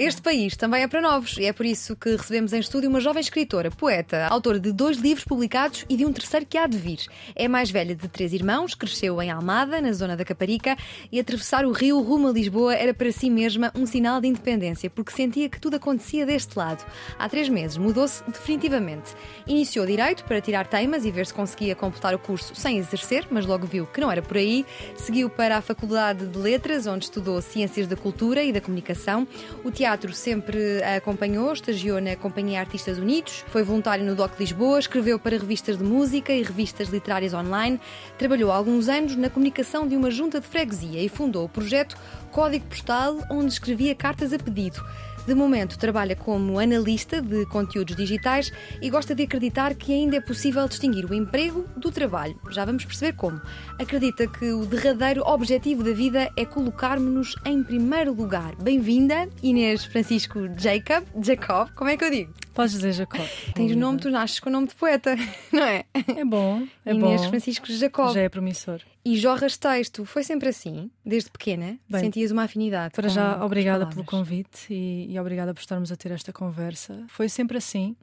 [0.00, 3.00] Este país também é para novos e é por isso que recebemos em estúdio uma
[3.00, 6.78] jovem escritora, poeta, autora de dois livros publicados e de um terceiro que há de
[6.78, 7.00] vir.
[7.34, 10.76] É mais velha de três irmãos, cresceu em Almada, na zona da Caparica,
[11.10, 14.88] e atravessar o rio rumo a Lisboa era para si mesma um sinal de independência,
[14.88, 16.86] porque sentia que tudo acontecia deste lado.
[17.18, 19.16] Há três meses mudou-se definitivamente.
[19.48, 23.44] Iniciou direito para tirar teimas e ver se conseguia completar o curso sem exercer, mas
[23.44, 24.64] logo viu que não era por aí.
[24.94, 29.26] Seguiu para a Faculdade de Letras, onde estudou Ciências da Cultura e da Comunicação.
[29.64, 34.38] O teatro teatro sempre a acompanhou, estagiou na Companhia Artistas Unidos, foi voluntário no DOC
[34.38, 37.80] Lisboa, escreveu para revistas de música e revistas literárias online,
[38.18, 41.96] trabalhou há alguns anos na comunicação de uma junta de freguesia e fundou o projeto
[42.30, 44.84] Código Postal, onde escrevia cartas a pedido.
[45.26, 50.20] De momento, trabalha como analista de conteúdos digitais e gosta de acreditar que ainda é
[50.20, 52.38] possível distinguir o emprego do trabalho.
[52.50, 53.40] Já vamos perceber como.
[53.78, 58.54] Acredita que o derradeiro objetivo da vida é colocar-nos em primeiro lugar.
[58.56, 61.04] Bem-vinda, Inês Francisco Jacob.
[61.22, 62.32] Jacob, como é que eu digo?
[62.58, 63.24] Podes dizer Jacob.
[63.54, 65.14] Tens nome, tu nasces com o nome de poeta,
[65.52, 65.84] não é?
[65.94, 67.28] É bom, é Inês bom.
[67.28, 68.12] Francisco Jacob.
[68.12, 68.80] Já é promissor.
[69.04, 71.78] E jorras texto, foi sempre assim, desde pequena?
[71.88, 72.94] Bem, Sentias uma afinidade?
[72.96, 77.04] Para já, obrigada pelo convite e, e obrigada por estarmos a ter esta conversa.
[77.06, 77.94] Foi sempre assim,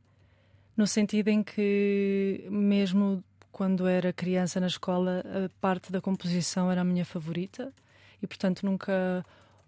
[0.77, 6.79] no sentido em que, mesmo quando era criança na escola, a parte da composição era
[6.79, 7.73] a minha favorita
[8.23, 9.21] e, portanto, nunca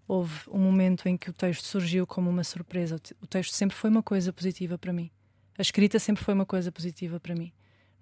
[0.08, 2.96] houve um momento em que o texto surgiu como uma surpresa.
[2.96, 5.10] O te- O texto sempre foi uma coisa positiva para mim.
[5.58, 7.52] A escrita sempre foi uma coisa positiva para mim.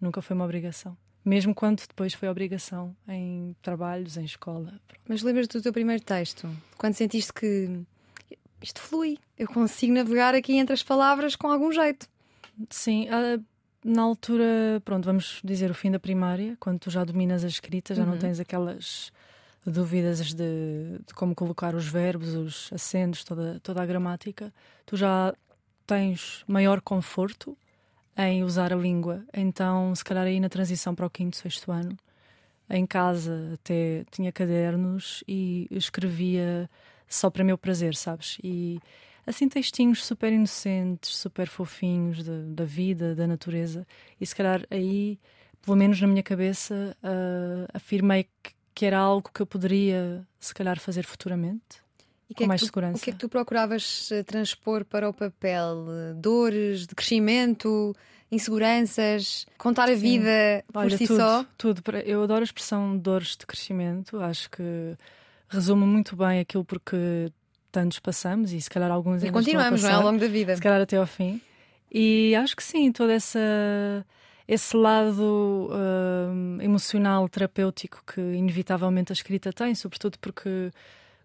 [0.00, 0.96] Nunca foi uma obrigação.
[1.24, 4.80] Mesmo quando depois foi obrigação em trabalhos, em escola.
[4.86, 5.00] Pronto.
[5.08, 6.48] Mas lembras-te do teu primeiro texto?
[6.78, 7.80] Quando sentiste que
[8.62, 12.08] isto flui, eu consigo navegar aqui entre as palavras com algum jeito.
[12.70, 13.40] Sim, ah,
[13.84, 17.94] na altura, pronto, vamos dizer o fim da primária, quando tu já dominas a escrita,
[17.94, 18.18] já não Uhum.
[18.18, 19.12] tens aquelas
[19.70, 24.52] dúvidas de, de como colocar os verbos, os acentos, toda, toda a gramática,
[24.84, 25.34] tu já
[25.86, 27.56] tens maior conforto
[28.16, 29.24] em usar a língua.
[29.34, 31.96] Então, se calhar aí na transição para o quinto, sexto ano,
[32.68, 36.68] em casa até tinha cadernos e escrevia
[37.08, 38.38] só para meu prazer, sabes?
[38.42, 38.80] E
[39.26, 43.86] assim textinhos super inocentes, super fofinhos da, da vida, da natureza.
[44.20, 45.18] E se calhar aí,
[45.62, 50.52] pelo menos na minha cabeça, ah, afirmei que, que era algo que eu poderia, se
[50.54, 51.80] calhar, fazer futuramente.
[52.28, 52.98] E Com mais que tu, segurança.
[52.98, 55.86] O que é que tu procuravas eh, transpor para o papel?
[55.88, 57.96] Eh, Dores de crescimento,
[58.30, 61.46] inseguranças, contar a vida por Olha, si tudo, só?
[61.56, 61.82] tudo.
[62.04, 64.20] Eu adoro a expressão dores de crescimento.
[64.20, 64.94] Acho que
[65.48, 67.32] resume muito bem aquilo porque
[67.72, 69.92] tantos passamos e se calhar alguns E ainda estão a continuamos, não é?
[69.92, 70.02] passar.
[70.04, 70.54] Ao longo da vida.
[70.56, 71.40] se calhar até ao fim.
[71.90, 73.38] E acho que sim, todo essa,
[74.48, 80.70] esse lado hum, emocional, terapêutico que inevitavelmente a escrita tem, sobretudo porque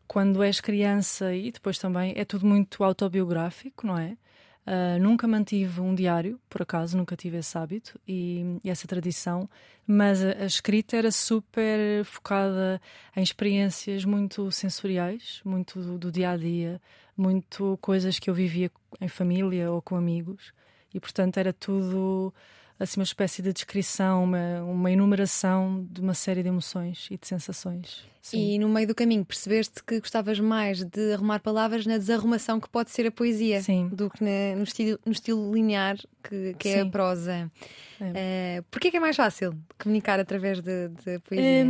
[0.08, 4.18] quando és criança e depois também é tudo muito autobiográfico, não é?
[4.66, 9.50] Ah, nunca mantive um diário, por acaso, nunca tive esse hábito e, e essa tradição,
[9.88, 12.80] mas a, a escrita era super focada
[13.16, 16.82] em experiências muito sensoriais, muito do, do dia a dia,
[17.18, 20.54] muito coisas que eu vivia em família ou com amigos,
[20.94, 22.34] e portanto era tudo
[22.82, 27.28] assim uma espécie de descrição, uma, uma enumeração de uma série de emoções e de
[27.28, 28.10] sensações.
[28.22, 28.52] Sim.
[28.54, 32.70] E no meio do caminho percebeste que gostavas mais de arrumar palavras na desarrumação que
[32.70, 33.88] pode ser a poesia Sim.
[33.92, 37.52] do que na- no, estilo, no estilo linear que, que é a prosa.
[38.00, 38.12] É.
[38.16, 41.66] Eh, Porquê que é mais fácil comunicar através de, de poesia?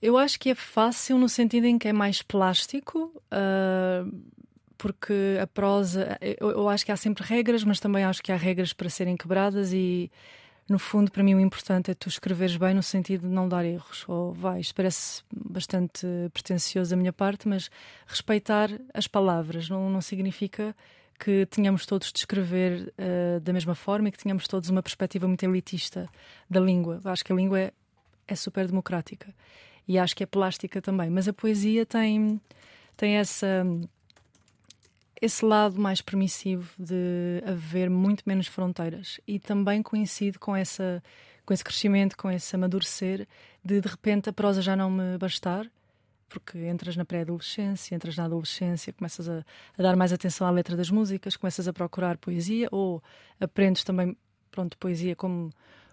[0.00, 4.04] Eu acho que é fácil no sentido em que é mais plástico, ah,
[4.76, 8.36] porque a prosa, eu, eu acho que há sempre regras, mas também acho que há
[8.36, 10.10] regras para serem quebradas e
[10.68, 13.64] no fundo, para mim, o importante é tu escreveres bem no sentido de não dar
[13.64, 14.04] erros.
[14.08, 17.70] Ou vai, isto parece bastante pretencioso da minha parte, mas
[18.04, 20.74] respeitar as palavras não, não significa
[21.18, 25.28] que tenhamos todos de escrever ah, da mesma forma e que tenhamos todos uma perspectiva
[25.28, 26.08] muito elitista
[26.50, 27.00] da língua.
[27.04, 27.72] Eu acho que a língua é,
[28.26, 29.32] é super democrática
[29.86, 32.40] e acho que é plástica também, mas a poesia tem,
[32.96, 33.64] tem essa
[35.20, 41.02] esse lado mais permissivo de haver muito menos fronteiras e também coincide com essa
[41.44, 43.26] com esse crescimento, com esse amadurecer
[43.64, 45.70] de de repente a prosa já não me bastar
[46.28, 49.44] porque entras na pré-adolescência, entras na adolescência, começas a,
[49.78, 53.02] a dar mais atenção à letra das músicas, começas a procurar poesia ou
[53.40, 54.16] aprendes também
[54.50, 55.50] pronto, poesia como,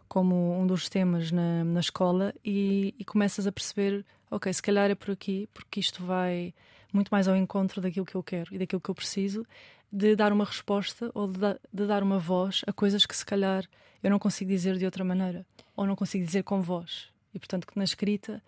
[0.07, 4.89] como um dos temas na, na escola e, e começas a perceber, ok, se calhar
[4.89, 6.53] é por aqui, porque isto vai
[6.93, 9.45] muito mais ao encontro daquilo que eu quero e daquilo que eu preciso,
[9.91, 13.25] de dar uma resposta ou de, da, de dar uma voz a coisas que se
[13.25, 13.67] calhar
[14.01, 15.45] eu não consigo dizer de outra maneira,
[15.75, 17.07] ou não consigo dizer com voz.
[17.33, 18.43] E portanto, que na escrita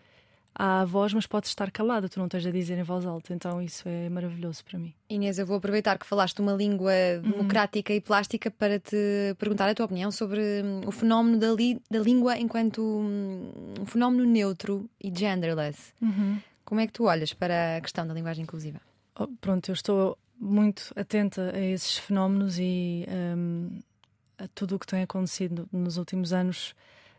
[0.53, 3.33] há a voz, mas pode estar calada, tu não tens a dizer em voz alta.
[3.33, 4.94] Então isso é maravilhoso para mim.
[5.09, 6.92] Inês, eu vou aproveitar que falaste uma língua
[7.24, 7.31] uhum.
[7.31, 7.97] democrática uhum.
[7.97, 11.47] e plástica para te perguntar a tua opinião sobre hum, o fenómeno da,
[11.89, 13.51] da língua enquanto hum,
[13.81, 15.94] um fenómeno neutro e genderless.
[16.01, 16.38] Uhum.
[16.66, 18.82] Como é que tu olhas para a questão da linguagem inclusiva?
[19.18, 23.06] Oh, pronto, eu estou muito atenta a esses fenómenos e
[23.38, 23.80] um,
[24.38, 26.76] a tudo o que tem acontecido nos últimos anos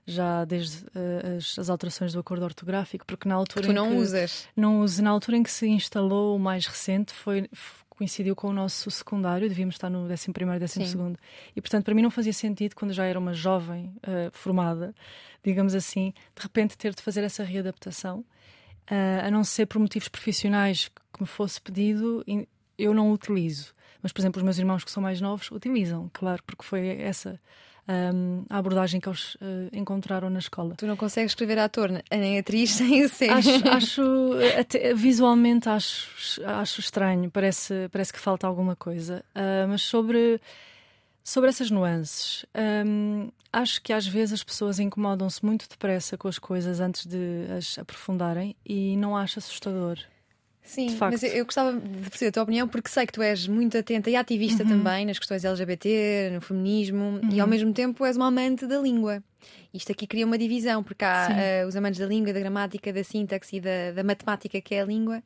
[0.07, 3.91] já desde uh, as, as, alterações do acordo ortográfico, porque na altura que tu não
[3.91, 4.49] que, usas.
[4.55, 5.03] Não uso.
[5.03, 7.49] Na altura em que se instalou o mais recente foi
[7.97, 11.19] coincidiu com o nosso secundário, devíamos estar no 11 primeiro, 12 segundo.
[11.57, 14.95] E portanto, para mim não fazia sentido quando já era uma jovem uh, formada,
[15.43, 18.23] digamos assim, de repente ter de fazer essa readaptação,
[18.91, 22.25] uh, a não ser por motivos profissionais que me fosse pedido,
[22.79, 23.75] eu não utilizo.
[24.03, 27.41] Mas, por exemplo, os meus irmãos que são mais novos utilizam, claro, porque foi essa
[27.89, 30.75] um, a abordagem que eles uh, encontraram na escola.
[30.77, 33.31] Tu não consegues escrever ator nem atriz sem o ser.
[33.31, 34.03] Acho, acho
[34.59, 39.25] até, visualmente acho, acho estranho, parece, parece que falta alguma coisa.
[39.35, 40.41] Uh, mas sobre,
[41.27, 42.47] sobre essas nuances,
[42.87, 47.47] um, acho que às vezes as pessoas incomodam-se muito depressa com as coisas antes de
[47.59, 49.99] as aprofundarem e não acho assustador.
[50.63, 53.77] Sim, mas eu, gostava de perceber a tua opinião porque sei que tu és muito
[53.77, 54.69] atenta e ativista uhum.
[54.69, 57.31] também nas questões LGBT, no feminismo uhum.
[57.33, 59.21] e ao mesmo tempo és uma amante da língua.
[59.75, 63.03] Isto aqui cria uma divisão, porque há uh, os amantes da língua, da gramática, da
[63.03, 65.23] sintaxe e da, da matemática, que é a língua.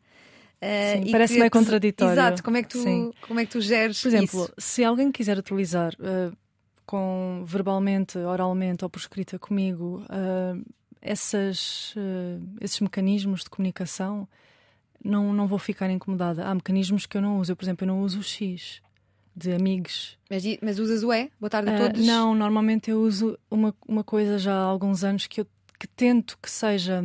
[0.62, 2.12] Uh, parece meio contraditório.
[2.12, 4.54] Exato, como é que tu, como é que tu geres Por exemplo, isso?
[4.58, 6.36] se alguém quiser utilizar uh,
[6.84, 10.04] com verbalmente, oralmente ou por escrita comigo
[11.00, 11.94] essas,
[12.60, 14.28] esses mecanismos de comunicação,
[15.02, 16.44] não, não vou ficar incomodada.
[16.44, 17.52] Há mecanismos que eu não uso.
[17.52, 18.82] Eu, por exemplo, eu não uso o X
[19.34, 20.18] de amigos.
[20.28, 21.30] Mas, mas usas o E?
[21.40, 22.06] Boa tarde a uh, todos?
[22.06, 25.46] Não, normalmente eu uso uma, uma coisa já há alguns anos que eu
[25.80, 27.02] que tento que seja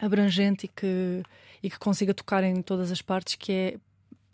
[0.00, 1.22] abrangente e que,
[1.62, 3.76] e que consiga tocar em todas as partes, que é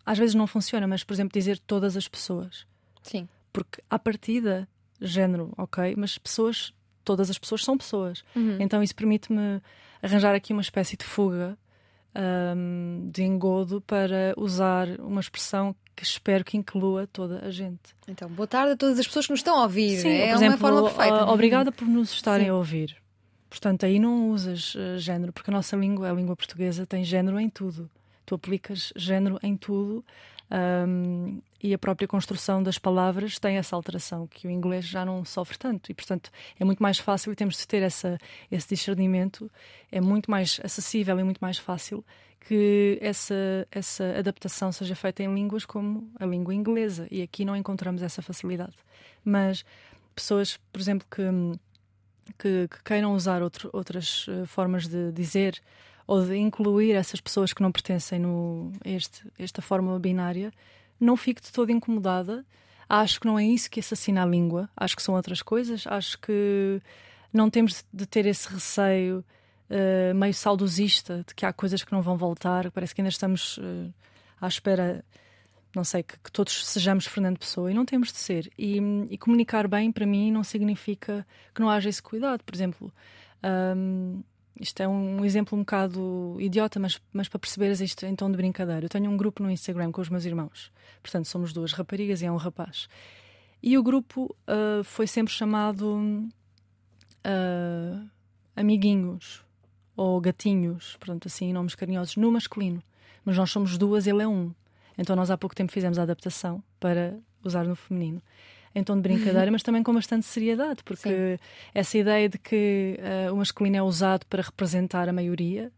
[0.05, 2.67] às vezes não funciona, mas por exemplo dizer todas as pessoas.
[3.03, 3.29] Sim.
[3.53, 4.69] Porque à partida,
[5.01, 6.73] género, ok, mas pessoas,
[7.05, 8.25] todas as pessoas são pessoas.
[8.35, 8.57] Uhum.
[8.61, 9.61] Então isso permite-me
[10.03, 11.57] arranjar aqui uma espécie de fuga
[12.15, 17.95] um, de engodo para usar uma expressão que espero que inclua toda a gente.
[18.09, 19.99] Então, boa tarde a todas as pessoas que nos estão a ouvir.
[19.99, 21.27] Sim, é exemplo, uma forma perfeita.
[21.27, 22.51] obrigada por nos estarem Sim.
[22.51, 23.02] a ouvir.
[23.53, 27.39] Portanto, aí não usas uh, género, porque a nossa língua, a língua portuguesa, tem género
[27.39, 27.91] em tudo.
[28.25, 30.03] Tu aplicas género em tudo
[30.89, 35.23] um, e a própria construção das palavras tem essa alteração que o inglês já não
[35.23, 35.93] sofre tanto.
[35.93, 38.19] E portanto é muito mais fácil e temos de ter essa,
[38.51, 39.51] esse discernimento
[39.91, 42.03] é muito mais acessível e muito mais fácil
[42.41, 47.07] que essa, essa adaptação seja feita em línguas como a língua inglesa.
[47.11, 48.79] E aqui não encontramos essa facilidade.
[49.23, 49.63] Mas
[50.15, 51.23] pessoas por exemplo que
[52.39, 55.61] que, que queiram usar outro, outras uh, formas de dizer
[56.07, 58.23] ou de incluir essas pessoas que não pertencem
[58.85, 60.53] este, esta fórmula binária,
[60.99, 62.45] não fico de toda incomodada.
[62.89, 65.87] Acho que não é isso que assassina a língua, acho que são outras coisas.
[65.87, 66.83] Acho que
[67.33, 69.25] não temos de ter esse receio
[69.71, 72.71] uh, meio saudosista de que há coisas que não vão voltar.
[72.71, 73.93] Parece que ainda estamos uh,
[74.41, 75.05] à espera,
[75.75, 78.51] não sei, que, que, todos sejamos Fernando Pessoa e não temos de ser.
[78.59, 78.79] E,
[79.11, 82.45] e, comunicar bem, para mim, não significa que não haja esse cuidado.
[82.45, 82.93] Por exemplo,
[83.77, 84.23] um,
[84.61, 88.37] isto é um exemplo um bocado idiota, mas, mas para perceberes isto em tom de
[88.37, 88.85] brincadeira.
[88.85, 90.71] Eu tenho um grupo no Instagram com os meus irmãos.
[91.03, 92.89] Portanto, somos duas raparigas e é um rapaz.
[93.63, 96.29] E o grupo uh, foi sempre chamado
[97.25, 98.09] uh,
[98.55, 99.45] Amiguinhos
[99.97, 102.83] ou Gatinhos, portanto, assim, nomes carinhosos, no masculino.
[103.25, 104.53] Mas nós somos duas, ele é um.
[105.03, 108.23] Então, nós há pouco tempo fizemos a adaptação para usar no feminino
[108.75, 111.39] em tom de brincadeira, mas também com bastante seriedade, porque Sim.
[111.75, 115.71] essa ideia de que uh, o masculino é usado para representar a maioria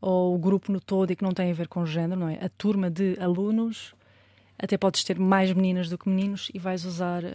[0.00, 2.38] ou o grupo no todo e que não tem a ver com género, não é?
[2.44, 3.94] A turma de alunos,
[4.58, 7.28] até podes ter mais meninas do que meninos e vais usar uh,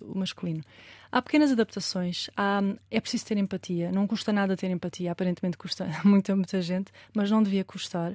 [0.00, 0.64] o masculino.
[1.10, 5.88] Há pequenas adaptações, há, é preciso ter empatia, não custa nada ter empatia, aparentemente custa
[6.04, 8.14] muito a muita gente, mas não devia custar.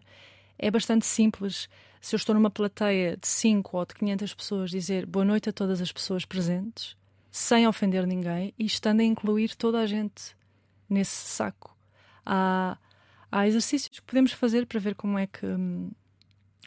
[0.57, 1.67] É bastante simples
[2.01, 5.53] se eu estou numa plateia de 5 ou de 500 pessoas, dizer boa noite a
[5.53, 6.97] todas as pessoas presentes,
[7.31, 10.35] sem ofender ninguém e estando a incluir toda a gente
[10.89, 11.75] nesse saco.
[12.25, 12.77] Há,
[13.31, 15.47] há exercícios que podemos fazer para ver como é que,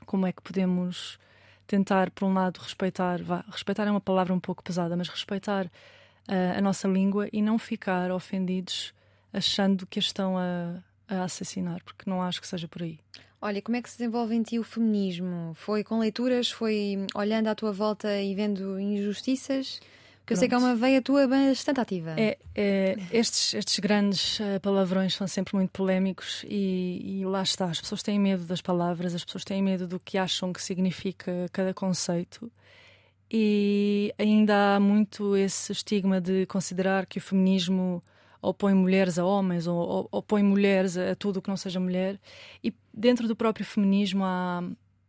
[0.06, 1.18] como é que podemos
[1.66, 3.22] tentar, por um lado, respeitar.
[3.22, 5.70] Vá, respeitar é uma palavra um pouco pesada, mas respeitar
[6.26, 8.94] a, a nossa língua e não ficar ofendidos
[9.32, 12.98] achando que a estão a, a assassinar, porque não acho que seja por aí.
[13.40, 15.52] Olha, como é que se desenvolve em ti o feminismo?
[15.54, 16.50] Foi com leituras?
[16.50, 19.80] Foi olhando à tua volta e vendo injustiças?
[20.26, 22.16] Porque eu sei que é uma veia tua bastante ativa.
[22.18, 27.66] É, é, estes, estes grandes uh, palavrões são sempre muito polémicos e, e, lá está.
[27.66, 31.32] As pessoas têm medo das palavras, as pessoas têm medo do que acham que significa
[31.52, 32.50] cada conceito.
[33.30, 38.02] E ainda há muito esse estigma de considerar que o feminismo
[38.48, 42.18] opõe mulheres a homens ou, opõe mulheres a, tudo o que não seja mulher.
[42.62, 44.62] E dentro do próprio feminismo há,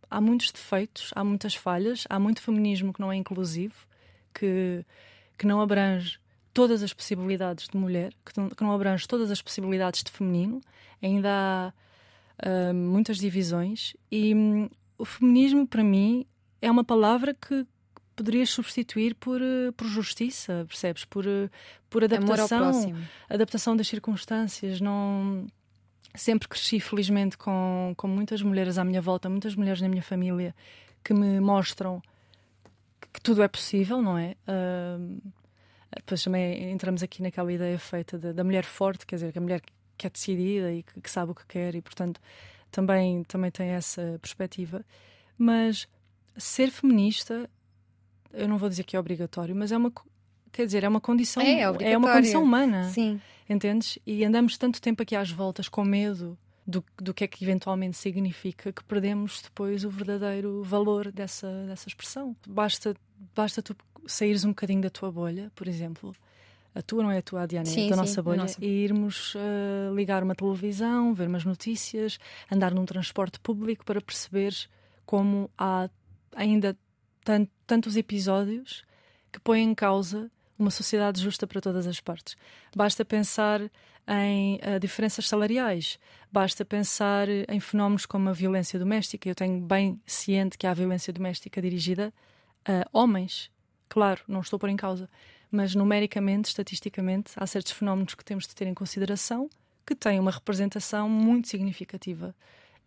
[0.09, 3.75] há muitos defeitos, há muitas falhas, há muito feminismo que não é inclusivo,
[4.33, 4.83] que,
[5.37, 6.19] que não abrange
[6.53, 10.59] todas as possibilidades de mulher, que não, que não abrange todas as possibilidades de feminino.
[11.01, 11.73] Ainda há
[12.43, 13.95] uh, muitas divisões.
[14.11, 14.67] E um,
[14.97, 16.25] o feminismo, para mim,
[16.59, 17.65] é uma palavra que
[18.17, 21.05] poderias substituir por, eh, por justiça, percebes?
[21.05, 21.49] Por, eh,
[21.87, 22.95] por adaptação,
[23.29, 24.81] adaptação das circunstâncias.
[24.81, 25.47] Não
[26.15, 30.53] sempre cresci felizmente com, com muitas mulheres à minha volta, muitas mulheres na minha família
[31.03, 32.01] que me mostram
[32.99, 34.35] que, que tudo é possível, não é?
[34.47, 35.21] Uh,
[35.95, 39.41] depois também entramos aqui naquela ideia feita da, da, mulher forte, quer dizer, que a
[39.41, 39.61] mulher
[39.95, 42.19] que é decidida e que, que sabe o que quer e, portanto,
[42.71, 44.83] também, também tem essa perspectiva.
[45.37, 45.87] Mas
[46.35, 47.47] ser feminista
[48.33, 49.91] eu não vou dizer que é obrigatório, mas é uma
[50.51, 52.85] quer dizer, é uma condição, é, é, é uma condição humana.
[52.85, 53.21] Sim.
[53.49, 53.97] Entendes?
[54.05, 57.95] E andamos tanto tempo aqui às voltas com medo do, do que é que eventualmente
[57.95, 62.35] significa que perdemos depois o verdadeiro valor dessa, dessa expressão.
[62.45, 62.95] Basta,
[63.33, 66.13] basta tu saíres um bocadinho da tua bolha, por exemplo.
[66.75, 68.41] A tua não é a tua, a Diana, sim, é da sim, nossa bolha.
[68.41, 68.63] Nossa.
[68.63, 72.19] E irmos uh, ligar uma televisão, ver umas notícias,
[72.51, 74.53] andar num transporte público para perceber
[75.05, 75.89] como há
[76.35, 76.77] ainda
[77.23, 78.83] tant, tantos episódios
[79.31, 82.35] que põem em causa uma sociedade justa para todas as partes.
[82.75, 83.61] Basta pensar
[84.07, 85.99] em uh, diferenças salariais,
[86.31, 89.29] basta pensar em fenómenos como a violência doméstica.
[89.29, 92.13] Eu tenho bem ciente que há violência doméstica dirigida
[92.65, 93.51] a homens.
[93.87, 95.09] Claro, não estou por em causa,
[95.51, 99.49] mas numericamente, estatisticamente, há certos fenómenos que temos de ter em consideração
[99.85, 102.35] que têm uma representação muito significativa.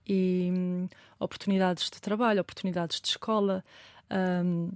[0.06, 3.64] E hum, oportunidades de trabalho, oportunidades de escola,
[4.10, 4.70] um,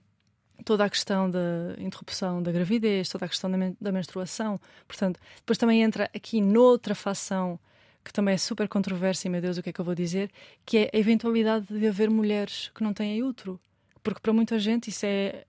[0.64, 4.61] toda a questão da interrupção da gravidez, toda a questão da, men da menstruação.
[4.87, 7.59] Portanto, depois também entra aqui noutra fação
[8.05, 10.31] que também é super controversa, e meu Deus, o que é que eu vou dizer?
[10.67, 13.59] Que é a eventualidade de haver mulheres que não têm útero.
[14.03, 15.45] Porque para muita gente isso é,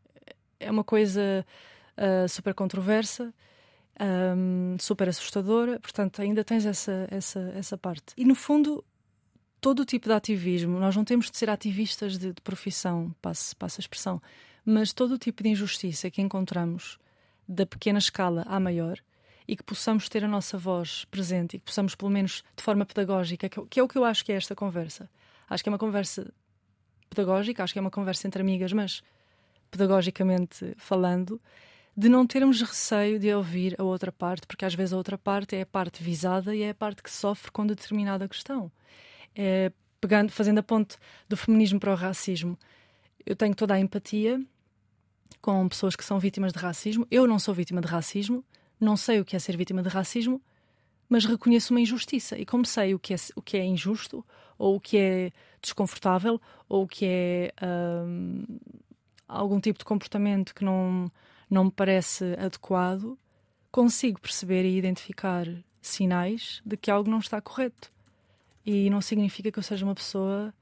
[0.57, 1.45] é uma coisa
[1.97, 3.33] uh, super controversa.
[3.99, 8.13] Um, super assustadora, portanto, ainda tens essa, essa, essa parte.
[8.17, 8.83] E no fundo,
[9.65, 10.79] todo o tipo de ativismo.
[10.79, 14.21] Nós não temos de ser ativistas de, de profissão, passe a expressão,
[14.63, 16.99] mas todo o tipo de injustiça que encontramos,
[17.47, 18.99] da pequena escala à maior,
[19.47, 22.85] e que possamos ter a nossa voz presente e que possamos, pelo menos de forma
[22.85, 25.09] pedagógica, que, que é o que eu acho que é esta conversa.
[25.49, 26.31] Acho que é uma conversa
[27.09, 29.01] pedagógica, acho que é uma conversa entre amigas, mas
[29.71, 31.41] pedagogicamente falando,
[31.97, 35.55] de não termos receio de ouvir a outra parte, porque às vezes a outra parte
[35.55, 38.71] é a parte visada e é a parte que sofre com determinada questão
[39.35, 42.57] é, pegando, fazendo a ponte do feminismo para o racismo,
[43.25, 44.41] eu tenho toda a empatia
[45.41, 47.07] com pessoas que são vítimas de racismo.
[47.11, 48.43] Eu não sou vítima de racismo,
[48.79, 50.41] não sei o que é ser vítima de racismo,
[51.07, 52.37] mas reconheço uma injustiça.
[52.37, 54.25] E como sei o que é, o que é injusto,
[54.57, 57.53] ou o que é desconfortável, ou o que é
[58.05, 58.43] hum,
[59.27, 61.11] algum tipo de comportamento que não,
[61.49, 63.17] não me parece adequado,
[63.71, 65.47] consigo perceber e identificar
[65.81, 67.91] sinais de que algo não está correto.
[68.65, 70.53] E não significa que eu seja uma pessoa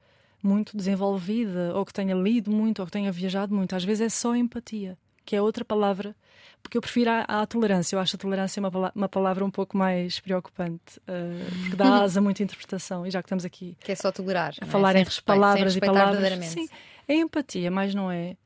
[0.42, 3.74] muito desenvolvida, ou que tenha lido muito, ou que tenha viajado muito.
[3.74, 6.14] Às vezes é só empatia, que é outra palavra,
[6.62, 7.96] porque eu prefiro a, a tolerância.
[7.96, 12.20] Eu acho a tolerância uma, uma palavra um pouco mais preocupante, uh, porque dá asa
[12.20, 13.06] a muita interpretação.
[13.06, 15.00] E já que estamos aqui que é só tolerar, a falar é?
[15.00, 16.68] entre respeito, palavras e palavras, sim,
[17.08, 18.36] é empatia, mas não é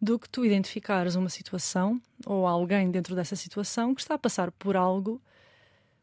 [0.00, 4.52] do que tu identificares uma situação ou alguém dentro dessa situação que está a passar
[4.52, 5.20] por algo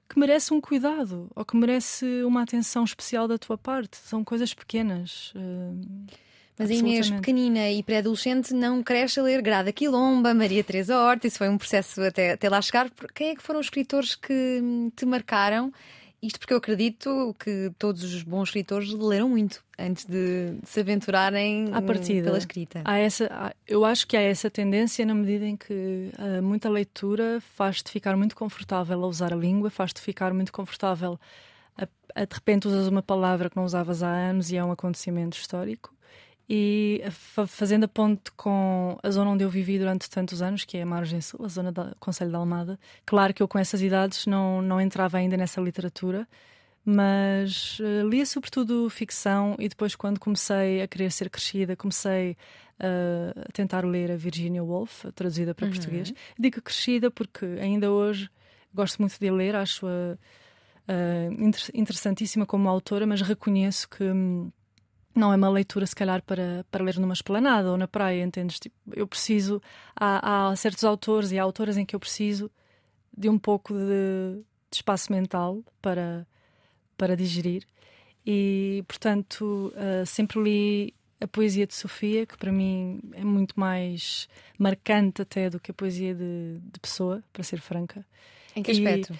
[0.07, 3.97] que merece um cuidado ou que merece uma atenção especial da tua parte.
[3.97, 5.33] São coisas pequenas.
[5.35, 6.05] Uh,
[6.57, 11.27] mas a Inês, pequenina e pré-adolescente, não cresce a ler Grada Quilomba, Maria Teresa Horta,
[11.27, 12.89] isso foi um processo até, até lá chegar.
[13.13, 14.61] Quem é que foram os escritores que
[14.95, 15.73] te marcaram
[16.25, 21.69] isto porque eu acredito que todos os bons escritores leram muito antes de se aventurarem
[21.73, 22.81] à partida, pela escrita.
[22.83, 27.41] Há essa, eu acho que há essa tendência na medida em que uh, muita leitura
[27.55, 31.19] faz-te ficar muito confortável a usar a língua, faz-te ficar muito confortável
[31.77, 34.71] a, a, de repente usas uma palavra que não usavas há anos e é um
[34.71, 35.94] acontecimento histórico.
[36.47, 37.01] E
[37.47, 40.85] fazendo a ponte com a zona onde eu vivi durante tantos anos, que é a
[40.85, 44.61] Margem Sul, a zona do Conselho de Almada, claro que eu com essas idades não,
[44.61, 46.27] não entrava ainda nessa literatura,
[46.85, 52.37] mas uh, lia sobretudo ficção e depois quando comecei a querer ser crescida, comecei
[52.79, 55.71] uh, a tentar ler a Virginia Woolf, traduzida para uhum.
[55.71, 56.13] português.
[56.37, 58.29] Digo crescida porque ainda hoje
[58.71, 64.51] gosto muito de ler, acho-a uh, inter interessantíssima como autora, mas reconheço que hum,
[65.15, 68.59] não é uma leitura, se calhar, para, para ler numa esplanada ou na praia, entendes?
[68.59, 69.61] Tipo, eu preciso.
[69.95, 72.51] Há, há, certos autores e há autoras em que eu preciso
[73.17, 76.27] de um pouco de, de espaço mental para,
[76.97, 77.65] para digerir.
[78.25, 84.27] E, portanto, uh, sempre li a poesia de Sofia, que para mim é muito mais
[84.57, 88.05] marcante até do que a poesia de, de Pessoa, para ser franca.
[88.55, 89.17] Em que aspecto?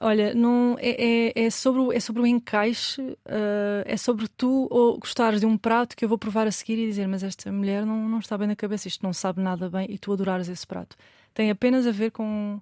[0.00, 4.68] Olha, não, é, é, é, sobre, o, é sobre o encaixe, uh, é sobre tu
[4.70, 7.50] ou gostares de um prato que eu vou provar a seguir e dizer, mas esta
[7.50, 10.48] mulher não, não está bem na cabeça, isto não sabe nada bem, e tu adorares
[10.48, 10.96] esse prato.
[11.34, 12.60] Tem apenas a ver com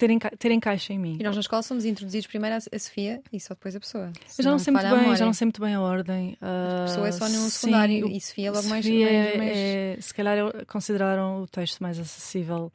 [0.00, 1.16] ter, enca ter encaixe em mim.
[1.20, 4.12] E nós na escola somos introduzidos primeiro a Sofia e só depois a pessoa.
[4.38, 6.38] Eu já não, sei muito bem, já não sei muito bem a ordem.
[6.40, 9.52] Uh, a pessoa é só secundário sim, e Sofia logo mais, Sofia mais, mais...
[9.54, 12.72] É, se calhar consideraram o texto mais acessível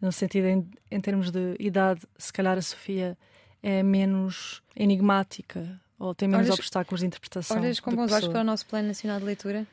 [0.00, 3.16] no sentido em, em termos de idade, se calhar a Sofia
[3.62, 7.58] é menos enigmática ou tem menos olhas, obstáculos de interpretação.
[7.58, 9.66] Olhas com bons olhos para o nosso Plano Nacional de Leitura?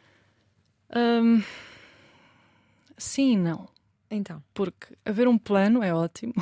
[0.96, 1.44] Um,
[2.98, 3.68] sim e não.
[4.10, 4.44] Então.
[4.54, 6.34] Porque haver um plano é ótimo.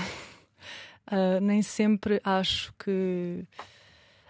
[1.07, 3.45] Uh, nem sempre acho que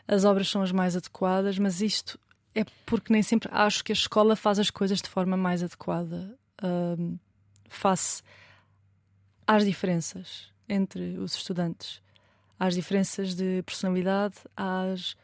[0.07, 2.19] as obras são as mais adequadas, mas isto
[2.55, 6.35] é porque nem sempre acho que a escola faz as coisas de forma mais adequada
[6.63, 7.19] uh,
[7.67, 8.23] face
[9.45, 12.01] às diferenças entre os estudantes,
[12.59, 15.15] às diferenças de personalidade, às,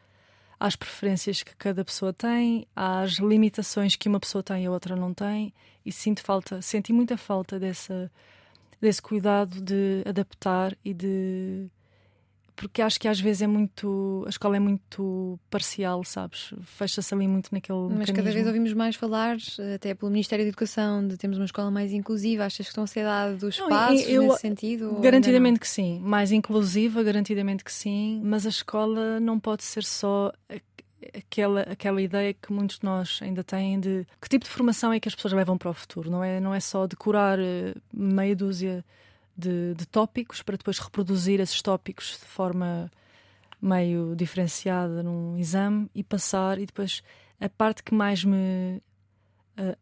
[0.58, 4.94] às preferências que cada pessoa tem, às limitações que uma pessoa tem e a outra
[4.94, 5.52] não tem,
[5.84, 8.10] e sinto falta, senti muita falta dessa,
[8.80, 11.66] desse cuidado de adaptar e de
[12.56, 14.24] porque acho que às vezes é muito.
[14.26, 16.52] A escola é muito parcial, sabes?
[16.62, 17.78] Fecha-se ali muito naquele.
[17.78, 18.16] Mas mecanismo.
[18.16, 19.36] cada vez ouvimos mais falar,
[19.74, 22.44] até pelo Ministério da Educação, de termos uma escola mais inclusiva.
[22.44, 25.00] Achas que estão a ser dados espaços eu, nesse sentido?
[25.00, 26.00] Garantidamente que sim.
[26.00, 28.20] Mais inclusiva, garantidamente que sim.
[28.24, 30.32] Mas a escola não pode ser só
[31.16, 35.00] aquela, aquela ideia que muitos de nós ainda têm de que tipo de formação é
[35.00, 36.10] que as pessoas levam para o futuro.
[36.10, 38.84] Não é, não é só decorar eh, meia dúzia
[39.40, 42.90] de, de tópicos para depois reproduzir esses tópicos de forma
[43.60, 47.02] meio diferenciada num exame e passar e depois
[47.40, 48.80] a parte que mais me
[49.58, 49.76] uh,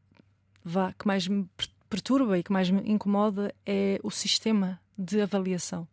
[0.65, 1.49] vá, que mais me
[1.89, 5.87] perturba e que mais me incomoda é o sistema de avaliação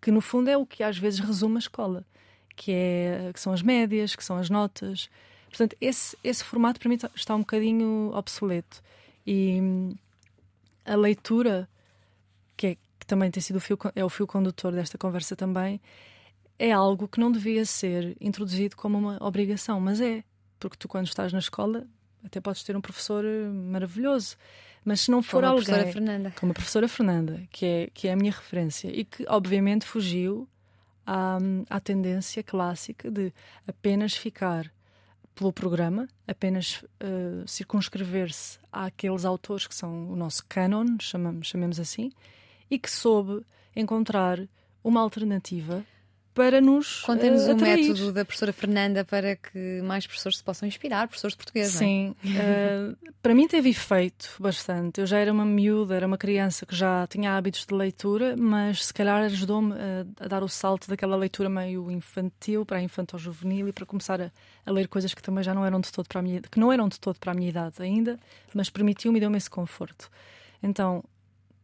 [0.00, 2.04] que no fundo é o que às vezes resume a escola
[2.58, 5.08] que é que são as médias que são as notas.
[5.48, 8.82] Portanto esse esse formato para mim está um bocadinho obsoleto.
[9.24, 9.94] E hum,
[10.84, 11.68] a leitura
[12.56, 12.76] que é
[13.08, 15.80] também tem sido o fio, é o fio condutor desta conversa também,
[16.58, 20.22] é algo que não devia ser introduzido como uma obrigação, mas é,
[20.60, 21.86] porque tu quando estás na escola
[22.24, 24.36] até podes ter um professor eh, maravilhoso,
[24.84, 26.34] mas se não for como alguém, a professora Fernanda.
[26.38, 30.48] como a professora Fernanda, que é que é a minha referência e que obviamente fugiu
[31.06, 31.38] à,
[31.70, 33.32] à tendência clássica de
[33.66, 34.70] apenas ficar
[35.34, 42.10] pelo programa, apenas uh, circunscrever-se àqueles autores que são o nosso canon, chamamos, chamemos assim,
[42.70, 44.40] e que soube encontrar
[44.82, 45.84] uma alternativa
[46.38, 50.68] para nos Conta-nos uh, o método da professora Fernanda para que mais professores se possam
[50.68, 52.92] inspirar, professores de português, Sim, é?
[52.92, 55.00] uh, para mim teve efeito bastante.
[55.00, 58.86] Eu já era uma miúda, era uma criança que já tinha hábitos de leitura, mas
[58.86, 63.66] se calhar ajudou-me a, a, dar o salto daquela leitura meio infantil para a infantil-juvenil
[63.66, 64.30] e para começar a,
[64.64, 66.72] a, ler coisas que também já não eram de todo para a minha, que não
[66.72, 68.16] eram de todo para a minha idade ainda,
[68.54, 70.08] mas permitiu-me e deu-me esse conforto.
[70.62, 71.02] Então,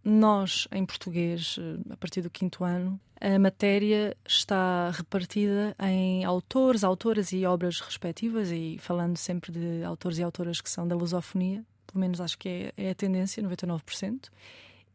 [0.05, 6.85] nós, em português, eh, a partir do quinto ano, a matéria está repartida em autores,
[6.85, 11.65] autoras e obras respectivas, e falando sempre de autores e autoras que são da lusofonia,
[11.87, 14.29] pelo menos acho que é, é a tendência, 99%.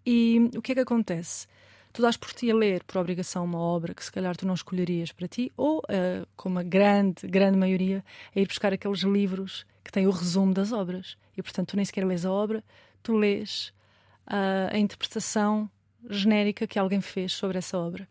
[0.06, 1.48] E o que é que acontece?
[1.92, 4.54] Tu dás por ti a ler, por obrigação, uma obra que se calhar tu não
[4.54, 8.04] escolherias para ti, ou, uh, como a grande, grande maioria,
[8.36, 11.18] a ir buscar aqueles livros que têm o resumo das obras.
[11.36, 12.64] E, portanto, tu nem sequer lês a obra,
[13.02, 13.74] tu lês
[14.26, 15.70] a, a interpretação
[16.10, 18.08] genérica que alguém fez sobre essa obra.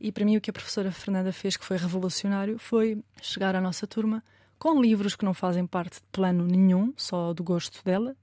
[0.00, 3.60] E para mim o que a professora Fernanda fez, que foi revolucionário, foi chegar à
[3.60, 4.22] nossa turma
[4.58, 8.16] com livros que não fazem parte de plano nenhum, só do gosto dela,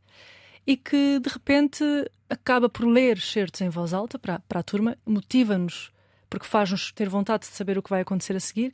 [0.65, 1.83] e que de repente
[2.29, 5.91] acaba por ler certos em voz alta para, para a turma, motiva-nos,
[6.29, 8.73] porque faz-nos ter vontade de saber o que vai acontecer a seguir,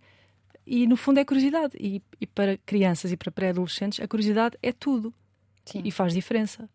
[0.65, 1.75] e no fundo é curiosidade.
[1.79, 5.13] E, e para crianças e para pré-adolescentes, a curiosidade é tudo.
[5.65, 5.81] Sim.
[5.83, 6.69] e faz diferença.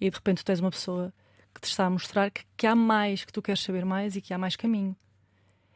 [0.00, 1.12] E de repente tu tens uma pessoa
[1.56, 4.20] que te está a mostrar que, que há mais, que tu queres saber mais e
[4.20, 4.94] que há mais caminho.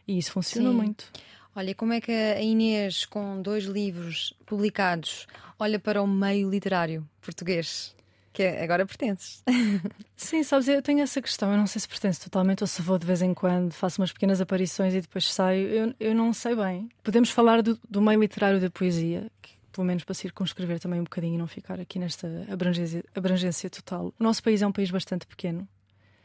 [0.06, 0.76] E isso funciona Sim.
[0.76, 1.10] muito.
[1.54, 5.26] Olha, como é que a Inês, com dois livros publicados,
[5.58, 7.94] olha para o meio literário português?
[8.32, 9.42] Que agora pertences.
[10.16, 11.50] Sim, sabes, eu tenho essa questão.
[11.50, 14.12] Eu não sei se pertence totalmente ou se vou de vez em quando, faço umas
[14.12, 15.68] pequenas aparições e depois saio.
[15.68, 16.88] Eu, eu não sei bem.
[17.02, 21.04] Podemos falar do, do meio literário da poesia, que, pelo menos para circunscrever também um
[21.04, 24.14] bocadinho e não ficar aqui nesta abrangência, abrangência total.
[24.18, 25.68] O nosso país é um país bastante pequeno.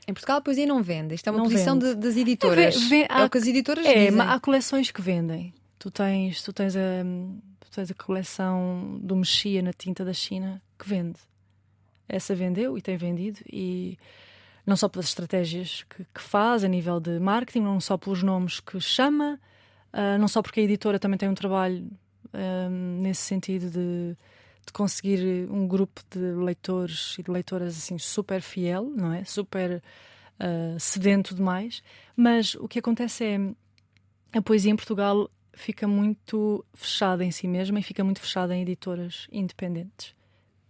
[0.08, 1.16] Em Portugal a poesia não vende.
[1.16, 2.76] Isto é uma não posição de, das editoras.
[2.76, 4.22] É, vê, há, é o que as editoras é, dizem.
[4.22, 5.54] há coleções que vendem.
[5.80, 7.04] Tu tens, tu tens a,
[7.60, 11.20] tu tens a coleção do Mexia na tinta da China que vende
[12.08, 13.98] essa vendeu e tem vendido e
[14.66, 18.60] não só pelas estratégias que, que faz a nível de marketing, não só pelos nomes
[18.60, 19.40] que chama,
[19.94, 21.88] uh, não só porque a editora também tem um trabalho
[22.36, 24.16] uh, nesse sentido de,
[24.66, 29.24] de, conseguir um grupo de leitores e de leitoras assim super fiel, não é?
[29.24, 29.82] Super
[30.40, 31.82] uh, sedento demais.
[32.16, 33.40] Mas o que acontece é
[34.38, 38.62] a poesia em Portugal fica muito fechada em si mesma e fica muito fechada em
[38.62, 40.14] editoras independentes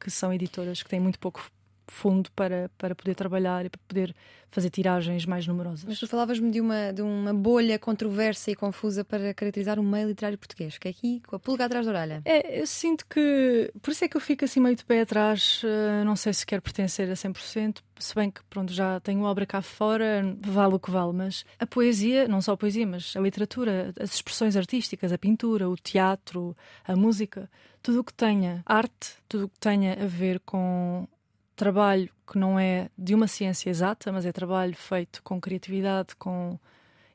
[0.05, 1.49] que são editoras que têm muito pouco
[1.87, 4.15] fundo para, para poder trabalhar e para poder
[4.49, 5.83] fazer tiragens mais numerosas.
[5.83, 10.07] Mas tu falavas-me de uma, de uma bolha controversa e confusa para caracterizar o meio
[10.07, 12.21] literário português, que é aqui com a pulga atrás da orelha.
[12.23, 13.71] É, eu sinto que.
[13.81, 16.45] Por isso é que eu fico assim meio de pé atrás, uh, não sei se
[16.45, 20.79] quer pertencer a 100%, se bem que pronto, já tenho obra cá fora, vale o
[20.79, 25.11] que vale, mas a poesia, não só a poesia, mas a literatura, as expressões artísticas,
[25.11, 27.49] a pintura, o teatro, a música,
[27.81, 31.07] tudo o que tenha arte, tudo o que tenha a ver com
[31.55, 36.59] trabalho que não é de uma ciência exata, mas é trabalho feito com criatividade, com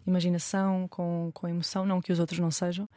[0.06, 2.88] imaginação, com, com emoção, não que os outros não sejam,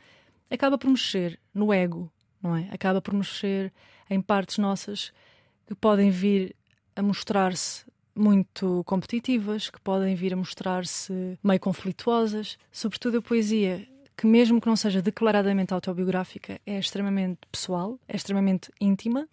[0.50, 2.68] acaba por mexer no ego, não é?
[2.72, 3.74] Acaba por mexer
[4.10, 5.12] em partes nossas
[5.68, 6.56] que podem vir
[6.96, 14.28] a mostrar-se muito competitivas, que podem vir a mostrar-se meio conflituosas, sobretudo a poesia, que
[14.28, 19.28] mesmo que não seja declaradamente autobiográfica, é extremamente pessoal, é extremamente íntima.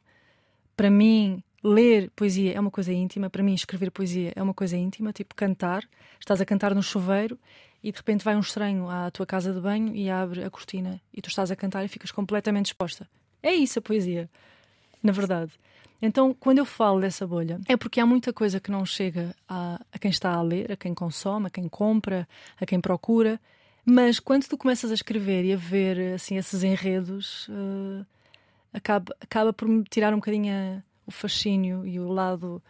[0.75, 4.77] Para mim, ler poesia é uma coisa íntima, para mim escrever poesia é uma coisa
[4.77, 5.87] íntima, tipo cantar,
[6.19, 7.39] estás a cantar no chuveiro
[7.83, 11.01] e de repente vai um estranho à tua casa de banho e abre a cortina
[11.13, 13.09] e tu estás a cantar e ficas completamente exposta.
[13.43, 14.29] É isso a poesia,
[15.03, 15.53] na verdade.
[16.03, 19.81] Então, quando eu falo dessa bolha, é porque há muita coisa que não chega a,
[19.93, 22.27] a quem está a ler, a quem consome, a quem compra,
[22.59, 23.39] a quem procura.
[23.85, 28.07] Mas quando tu começas a escrever e a ver assim esses enredos, uh,
[28.73, 32.63] acaba, acaba por me tirar um bocadinho a, o fascínio e o lado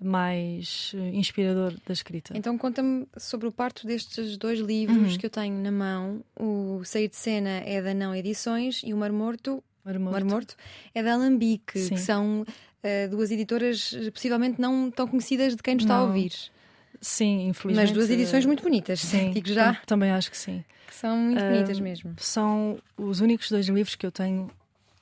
[0.00, 2.36] mais eh, inspirador da escrita.
[2.36, 5.18] Então conta-me sobre o parto destes dois livros uhum.
[5.18, 6.22] que eu tenho na mão.
[6.38, 10.12] O Sair de Cena é da Não Edições e o Mar Morto, Mar Morto.
[10.12, 10.56] Mar Morto
[10.94, 11.94] é da Alambique, Sim.
[11.94, 16.32] que são uh, duas editoras possivelmente não tão conhecidas de quem nos está a ouvir.
[17.00, 17.88] Sim, infelizmente.
[17.88, 19.30] Mas duas edições muito bonitas, sim.
[19.30, 19.74] Digo já.
[19.86, 20.64] Também acho que sim.
[20.86, 22.14] Que são muito uh, bonitas mesmo.
[22.18, 24.50] São os únicos dois livros que eu tenho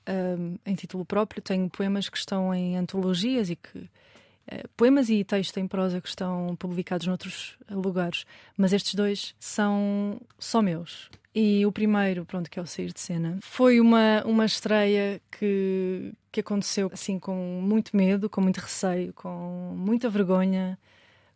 [0.08, 1.42] um, em título próprio.
[1.42, 3.78] Tenho poemas que estão em antologias e que.
[3.78, 8.24] Uh, poemas e texto em prosa que estão publicados noutros lugares,
[8.56, 11.08] mas estes dois são só meus.
[11.34, 16.12] E o primeiro, pronto, que é o Sair de Cena, foi uma, uma estreia que,
[16.30, 20.78] que aconteceu assim com muito medo, com muito receio, com muita vergonha,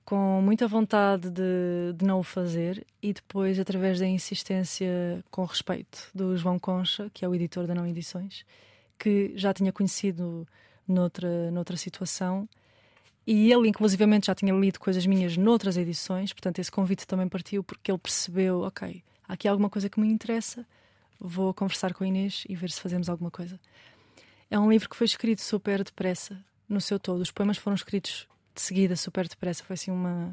[0.06, 4.88] com muita vontade de, de não o fazer e depois, através da insistência
[5.32, 8.46] com respeito do João Concha, que é o editor da Não Edições,
[8.96, 10.46] que já tinha conhecido
[10.86, 12.48] noutra, noutra situação
[13.26, 17.64] e ele, inclusivamente, já tinha lido coisas minhas noutras edições, portanto, esse convite também partiu
[17.64, 20.64] porque ele percebeu: ok, há aqui alguma coisa que me interessa,
[21.18, 23.58] vou conversar com a Inês e ver se fazemos alguma coisa.
[24.48, 26.38] É um livro que foi escrito super depressa,
[26.68, 27.20] no seu todo.
[27.22, 29.62] Os poemas foram escritos de seguida, super depressa.
[29.64, 30.32] Foi assim uma.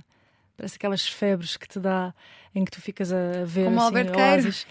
[0.57, 2.13] Parece aquelas febres que te dá
[2.53, 4.67] em que tu ficas a ver Como assim, oásis.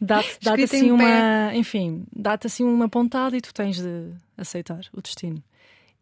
[0.00, 1.54] Dá-te dá assim uma.
[1.54, 5.42] Enfim, dá-te assim uma pontada e tu tens de aceitar o destino.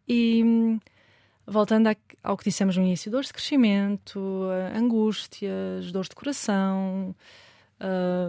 [0.07, 0.79] E
[1.45, 1.89] voltando
[2.23, 7.15] ao que dissemos no início, dores de crescimento, angústias, dores de coração,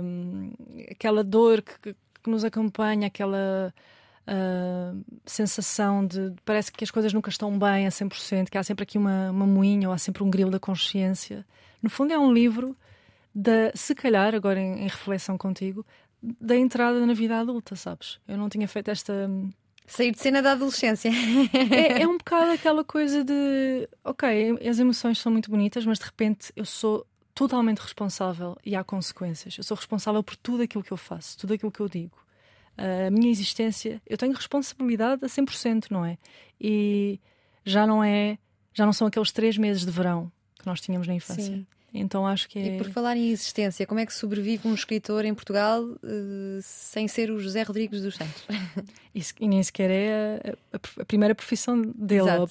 [0.02, 0.52] hum,
[0.90, 3.72] aquela dor que, que nos acompanha, aquela
[4.26, 8.82] uh, sensação de parece que as coisas nunca estão bem a 100%, que há sempre
[8.82, 11.46] aqui uma, uma moinha ou há sempre um grilo da consciência.
[11.82, 12.76] No fundo, é um livro,
[13.34, 15.84] da, se calhar, agora em, em reflexão contigo,
[16.22, 18.18] da entrada na vida adulta, sabes?
[18.26, 19.30] Eu não tinha feito esta.
[19.86, 21.10] Sair de cena da adolescência.
[21.52, 23.88] é, é, um bocado aquela coisa de.
[24.02, 28.82] Ok, as emoções são muito bonitas, mas de repente eu sou totalmente responsável e há
[28.82, 29.56] consequências.
[29.58, 32.16] Eu sou responsável por tudo aquilo que eu faço, tudo aquilo que eu digo.
[32.76, 36.18] A minha existência, eu tenho responsabilidade a 100%, não é?
[36.60, 37.20] E
[37.64, 38.38] já não é,
[38.72, 41.54] já não são aqueles três meses de verão que nós tínhamos na infância.
[41.54, 41.66] Sim.
[42.00, 42.74] Então acho que é...
[42.74, 45.98] E por falar em existência, como é que sobrevive um escritor em Portugal uh,
[46.60, 48.44] sem ser o José Rodrigues dos Santos?
[49.14, 52.44] Isso, e nem sequer é a, a, a primeira profissão dele, a,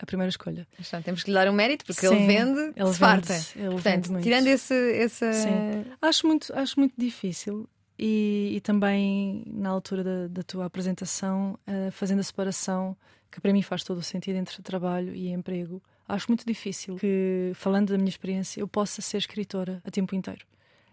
[0.00, 0.66] a, primeira escolha.
[0.80, 3.34] Então, temos que lhe dar um mérito porque Sim, ele vende, ele vende, farta.
[3.54, 5.32] Ele Portanto, vende tirando esse, essa.
[5.32, 5.84] Sim.
[6.02, 7.68] Acho muito, acho muito difícil.
[7.98, 12.96] E, e também na altura da, da tua apresentação, uh, fazendo a separação,
[13.30, 17.52] que para mim faz todo o sentido entre trabalho e emprego acho muito difícil que,
[17.54, 20.44] falando da minha experiência, eu possa ser escritora a tempo inteiro.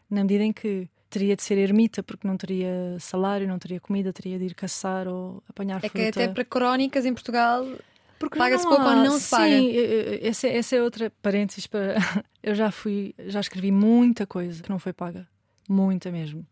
[0.10, 4.14] Na medida em que teria de ser ermita porque não teria salário, não teria comida,
[4.14, 6.00] teria de ir caçar ou apanhar é fruta.
[6.00, 7.66] É que até para crónicas em Portugal
[8.38, 9.46] paga-se pouco ou não se paga.
[9.46, 9.72] Sim,
[10.22, 11.96] essa, essa é outra parênteses para.
[12.42, 15.28] Eu já fui, já escrevi muita coisa que não foi paga.
[15.70, 16.46] Muita mesmo.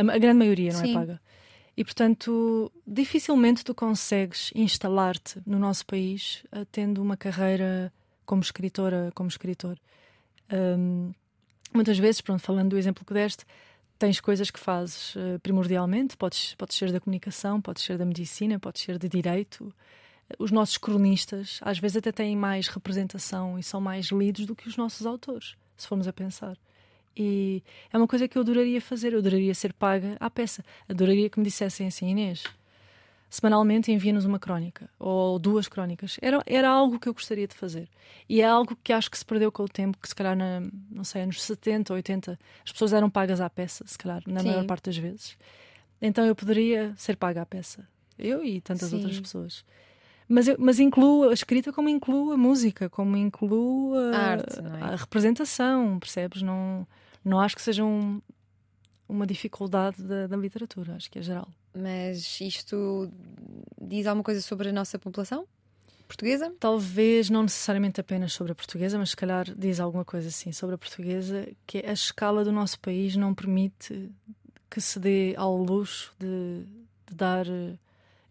[0.00, 0.90] A, grande maioria não é Sim.
[0.90, 1.20] é paga.
[1.76, 7.92] E, portanto, dificilmente tu consegues instalar-te no nosso país uh, tendo uma carreira
[8.26, 9.78] como escritora, como escritor.
[10.52, 11.12] Um,
[11.72, 13.44] muitas vezes, pronto, falando do exemplo que deste,
[13.98, 18.58] tens coisas que fazes uh, primordialmente, podes, podes ser da comunicação, podes ser da medicina,
[18.58, 19.72] podes ser de direito.
[20.38, 24.68] Os nossos cronistas, às vezes, até têm mais representação e são mais lidos do que
[24.68, 26.56] os nossos autores, se formos a pensar.
[27.16, 30.64] E é uma coisa que eu adoraria fazer, eu adoraria ser paga à peça.
[30.88, 32.44] Adoraria que me dissessem assim, Inês,
[33.28, 36.18] semanalmente envia-nos uma crónica ou duas crónicas.
[36.20, 37.88] Era, era algo que eu gostaria de fazer.
[38.28, 40.62] E é algo que acho que se perdeu com o tempo, que se calhar, na,
[40.90, 44.48] não sei, anos 70, 80, as pessoas eram pagas à peça, se calhar, na Sim.
[44.48, 45.36] maior parte das vezes.
[46.02, 47.86] Então eu poderia ser paga à peça.
[48.18, 48.96] Eu e tantas Sim.
[48.96, 49.64] outras pessoas.
[50.28, 54.60] Mas, eu, mas incluo a escrita como incluo a música, como incluo a, a, arte,
[54.60, 54.84] é?
[54.84, 56.42] a representação, percebes?
[56.42, 56.86] Não,
[57.24, 58.20] não acho que seja um,
[59.08, 61.48] uma dificuldade da, da, literatura, acho que é geral.
[61.74, 63.10] Mas isto
[63.80, 65.46] diz alguma coisa sobre a nossa população
[66.06, 66.52] portuguesa?
[66.58, 70.74] Talvez não necessariamente apenas sobre a portuguesa, mas se calhar diz alguma coisa assim sobre
[70.74, 74.10] a portuguesa, que a escala do nosso país não permite
[74.68, 76.64] que se dê ao luxo de,
[77.06, 77.46] de dar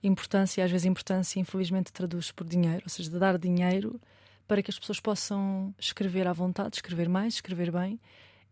[0.04, 4.00] importância, e às vezes importância infelizmente traduz por dinheiro, ou seja, de dar dinheiro
[4.48, 8.00] para que as pessoas possam escrever à vontade, escrever mais, escrever bem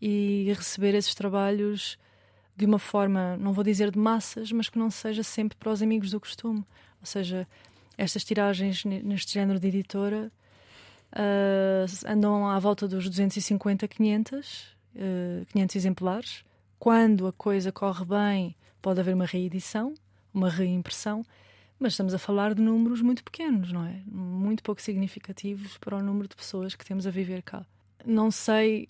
[0.02, 1.98] e receber esses trabalhos
[2.56, 5.82] de uma forma, não vou dizer de massas, mas que não seja sempre para os
[5.82, 6.64] amigos do costume.
[7.00, 7.48] Ou seja,
[7.98, 10.32] estas tiragens neste género de editora
[11.14, 14.64] uh, andam à volta dos 250, 500,
[14.96, 16.44] uh, 500 exemplares.
[16.80, 19.94] Quando a coisa corre bem, pode haver uma reedição
[20.38, 21.26] uma reimpressão,
[21.80, 24.02] mas estamos a falar de números muito pequenos, não é?
[24.06, 27.66] Muito pouco significativos para o número de pessoas que temos a viver cá.
[28.06, 28.88] Não sei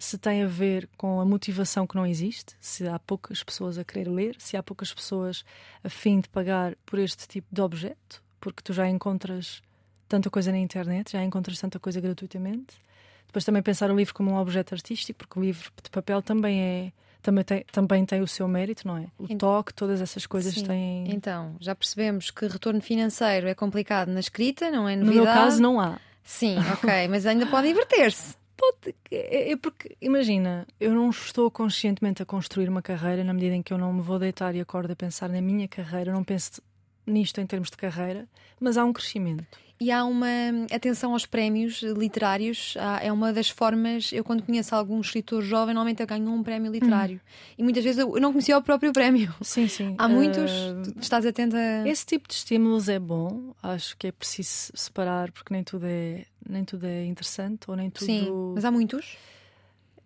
[0.00, 3.84] se tem a ver com a motivação que não existe, se há poucas pessoas a
[3.84, 5.44] querer ler, se há poucas pessoas
[5.84, 9.62] a fim de pagar por este tipo de objeto, porque tu já encontras
[10.08, 12.78] tanta coisa na internet, já encontras tanta coisa gratuitamente.
[13.26, 16.62] Depois também pensar o livro como um objeto artístico, porque o livro de papel também
[16.62, 19.08] é também tem, também tem o seu mérito, não é?
[19.18, 20.64] O então, toque, todas essas coisas sim.
[20.64, 21.10] têm.
[21.10, 25.18] Então, já percebemos que retorno financeiro é complicado na escrita, não é novidade.
[25.18, 26.00] No meu caso, não há.
[26.24, 28.39] Sim, ok, mas ainda pode inverter-se.
[28.60, 33.54] Pode, é, é porque, imagina, eu não estou conscientemente a construir uma carreira na medida
[33.54, 36.14] em que eu não me vou deitar e acordo a pensar na minha carreira, eu
[36.14, 36.60] não penso
[37.06, 38.28] nisto em termos de carreira,
[38.60, 39.58] mas há um crescimento.
[39.82, 40.26] E há uma
[40.70, 42.74] atenção aos prémios literários.
[43.00, 44.12] é uma das formas.
[44.12, 47.16] Eu, quando conheço algum escritor jovem, normalmente eu ganho um prémio literário.
[47.16, 47.54] Hum.
[47.56, 49.34] E muitas vezes eu não conhecia o próprio prémio.
[49.40, 49.94] Sim, sim.
[49.96, 50.50] Há muitos.
[50.50, 51.88] Uh, estás atenta a...
[51.88, 53.54] Esse tipo de estímulos é bom.
[53.62, 57.70] Acho que é preciso separar, porque nem tudo é, nem tudo é interessante.
[57.70, 58.04] Ou nem tudo...
[58.04, 59.16] Sim, mas há muitos?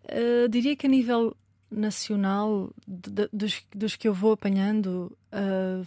[0.05, 1.37] Uh, diria que a nível
[1.69, 5.85] nacional, de, de, dos, dos que eu vou apanhando, uh,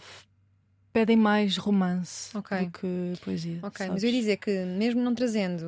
[0.98, 2.66] pedem mais romance okay.
[2.66, 3.58] do que poesia.
[3.62, 3.92] Ok, sabes?
[3.92, 5.64] mas eu ia dizer que, mesmo não trazendo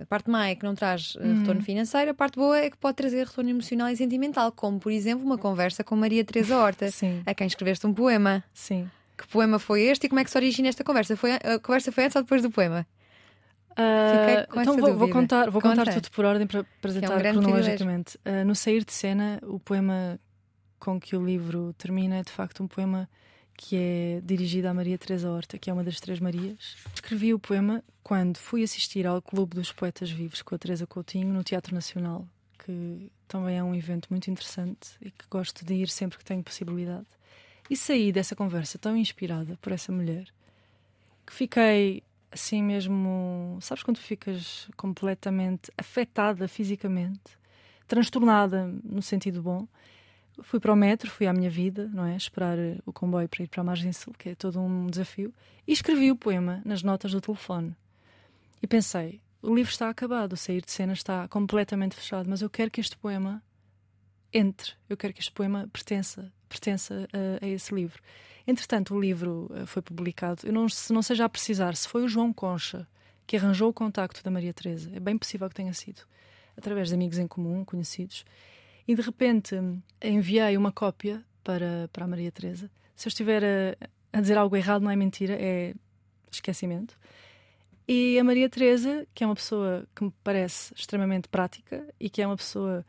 [0.00, 1.40] a parte má é que não traz eh, uhum.
[1.40, 4.90] retorno financeiro, a parte boa é que pode trazer retorno emocional e sentimental, como, por
[4.90, 7.22] exemplo, uma conversa com Maria Teresa Horta, Sim.
[7.26, 8.42] a quem escreveste um poema.
[8.54, 8.88] Sim.
[9.18, 11.14] Que poema foi este e como é que se origina esta conversa?
[11.14, 12.86] Foi, a conversa foi antes ou depois do poema?
[13.72, 18.16] Uh, então vou, vou, contar, vou contar tudo por ordem para apresentar é um cronologicamente.
[18.24, 20.18] Uh, no sair de cena, o poema
[20.78, 23.08] com que o livro termina é de facto um poema
[23.62, 26.76] que é dirigida a Maria Teresa Horta, que é uma das Três Marias.
[26.94, 31.28] Escrevi o poema quando fui assistir ao Clube dos Poetas Vivos com a Teresa Coutinho
[31.28, 32.26] no Teatro Nacional,
[32.64, 36.42] que também é um evento muito interessante e que gosto de ir sempre que tenho
[36.42, 37.04] possibilidade.
[37.68, 40.24] E saí dessa conversa tão inspirada por essa mulher
[41.26, 43.58] que fiquei assim mesmo.
[43.60, 47.36] Sabes quando ficas completamente afetada fisicamente,
[47.86, 49.68] transtornada no sentido bom?
[50.42, 52.16] Fui para o metro, fui à minha vida, não é?
[52.16, 55.34] Esperar eh, o comboio para ir para a margem sul, que é todo um desafio.
[55.66, 57.76] E escrevi o poema nas notas do telefone.
[58.62, 62.50] E pensei, o livro está acabado, o sair de cena está completamente fechado, mas eu
[62.50, 63.42] quero que este poema
[64.32, 68.00] entre, eu quero que este poema pertença, pertença a, a esse livro.
[68.46, 70.46] Entretanto, o livro eh, foi publicado.
[70.46, 72.86] Eu não, se não seja a precisar, se foi o João Concha
[73.26, 76.02] que arranjou o contacto da Maria Teresa, é bem possível que tenha sido,
[76.56, 78.24] através de amigos em comum, conhecidos,
[78.90, 79.54] e de repente
[80.02, 82.68] enviei uma cópia para, para a Maria Teresa.
[82.96, 85.74] Se eu estiver a, a dizer algo errado, não é mentira, é
[86.28, 86.98] esquecimento.
[87.86, 92.20] E a Maria Teresa, que é uma pessoa que me parece extremamente prática e que
[92.20, 92.84] é uma pessoa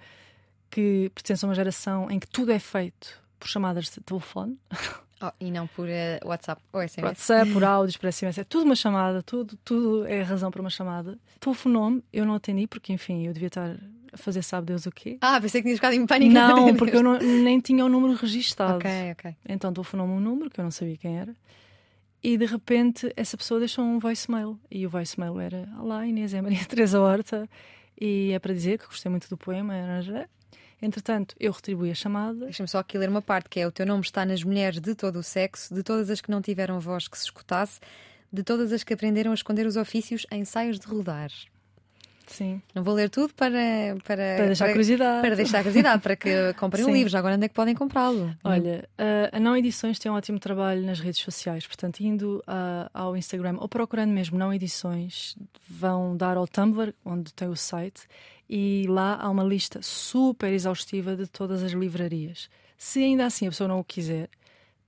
[0.72, 4.58] que pertence a uma geração em que tudo é feito por chamadas de telefone.
[5.24, 7.04] Oh, e não por uh, WhatsApp ou SMS.
[7.04, 8.40] WhatsApp, por áudios, por SMS.
[8.40, 11.16] É tudo uma chamada, tudo, tudo é razão para uma chamada.
[11.40, 13.78] Telefonou-me, eu não atendi porque, enfim, eu devia estar
[14.14, 15.18] fazer sabe Deus o quê.
[15.22, 16.34] Ah, pensei que tinhas ficado em pânico.
[16.34, 18.76] Não, porque eu não, nem tinha o número registado.
[18.76, 19.36] Ok, ok.
[19.48, 21.36] Então telefonou-me um número que eu não sabia quem era.
[22.24, 24.60] E de repente essa pessoa deixou um voicemail.
[24.70, 27.50] E o voicemail era: Olá, Inês, é Maria Teresa Horta.
[28.00, 29.74] E é para dizer que gostei muito do poema.
[30.82, 32.46] Entretanto, eu retribuí a chamada.
[32.46, 34.96] Deixa-me só aqui ler uma parte que é: O teu nome está nas mulheres de
[34.96, 37.80] todo o sexo, de todas as que não tiveram voz que se escutasse,
[38.32, 41.30] de todas as que aprenderam a esconder os ofícios em ensaios de rodar.
[42.28, 42.62] Sim.
[42.74, 43.52] Não vou ler tudo para.
[44.06, 45.22] Para, para deixar para, curiosidade.
[45.22, 47.10] Para deixar curiosidade, para que comprem o um livro.
[47.10, 48.36] Já agora onde é que podem comprá-lo?
[48.44, 48.88] Olha,
[49.32, 51.66] a Não Edições tem um ótimo trabalho nas redes sociais.
[51.68, 55.36] Portanto, indo uh, ao Instagram ou procurando mesmo Não Edições,
[55.70, 58.02] vão dar ao Tumblr, onde tem o site,
[58.50, 62.50] e lá há uma lista super exaustiva de todas as livrarias.
[62.78, 64.30] Se ainda assim a pessoa não o quiser,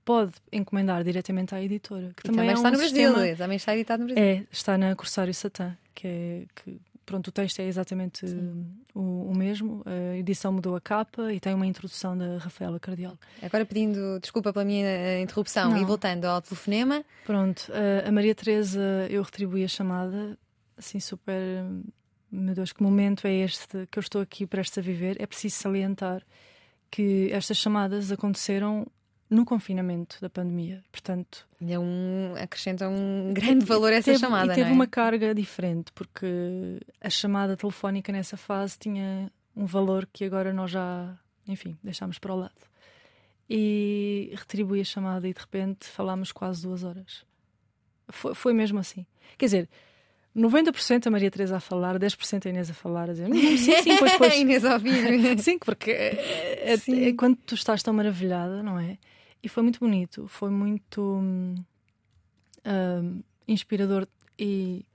[0.04, 2.12] pode encomendar diretamente à editora.
[2.16, 3.14] Que também, também é está um no sistema...
[3.14, 4.22] Brasil, também está editado no Brasil.
[4.22, 8.24] É, está na Corsário Satã, que é que pronto, o texto é exatamente
[8.94, 9.82] o, o, mesmo.
[9.84, 13.18] A edição mudou a capa e tem uma introdução da Rafaela Cardial.
[13.42, 15.78] Agora pedindo desculpa pela minha eh, interrupção Não.
[15.80, 17.04] e voltando ao telefonema.
[17.24, 17.70] Pronto,
[18.06, 20.38] a Maria Teresa, eu retribuí a chamada,
[20.76, 21.64] assim, super
[22.34, 25.16] meu Deus, que momento é este que eu estou aqui prestes a viver?
[25.20, 26.22] É preciso salientar
[26.90, 28.86] que estas chamadas aconteceram
[29.34, 31.46] no confinamento da pandemia, portanto...
[31.66, 34.72] É um, acrescenta um grande valor essa teve, chamada, E teve é?
[34.72, 40.70] uma carga diferente, porque a chamada telefónica nessa fase tinha um valor que agora nós
[40.70, 41.16] já,
[41.48, 42.52] enfim, deixámos para o lado.
[43.50, 47.24] E retribuí a chamada e de repente falámos quase duas horas.
[48.08, 49.04] Foi, foi mesmo assim.
[49.36, 49.68] Quer dizer,
[50.36, 53.96] 90% a Maria Teresa a falar, 10% a Inês a falar, a dizer sim, sim,
[53.98, 54.34] pois, pois.
[54.36, 55.38] Inês a ouvir.
[55.42, 58.98] sim, porque é, é, é, quando tu estás tão maravilhada, não é?
[59.44, 61.54] E foi muito bonito, foi muito hum,
[63.46, 64.86] inspirador e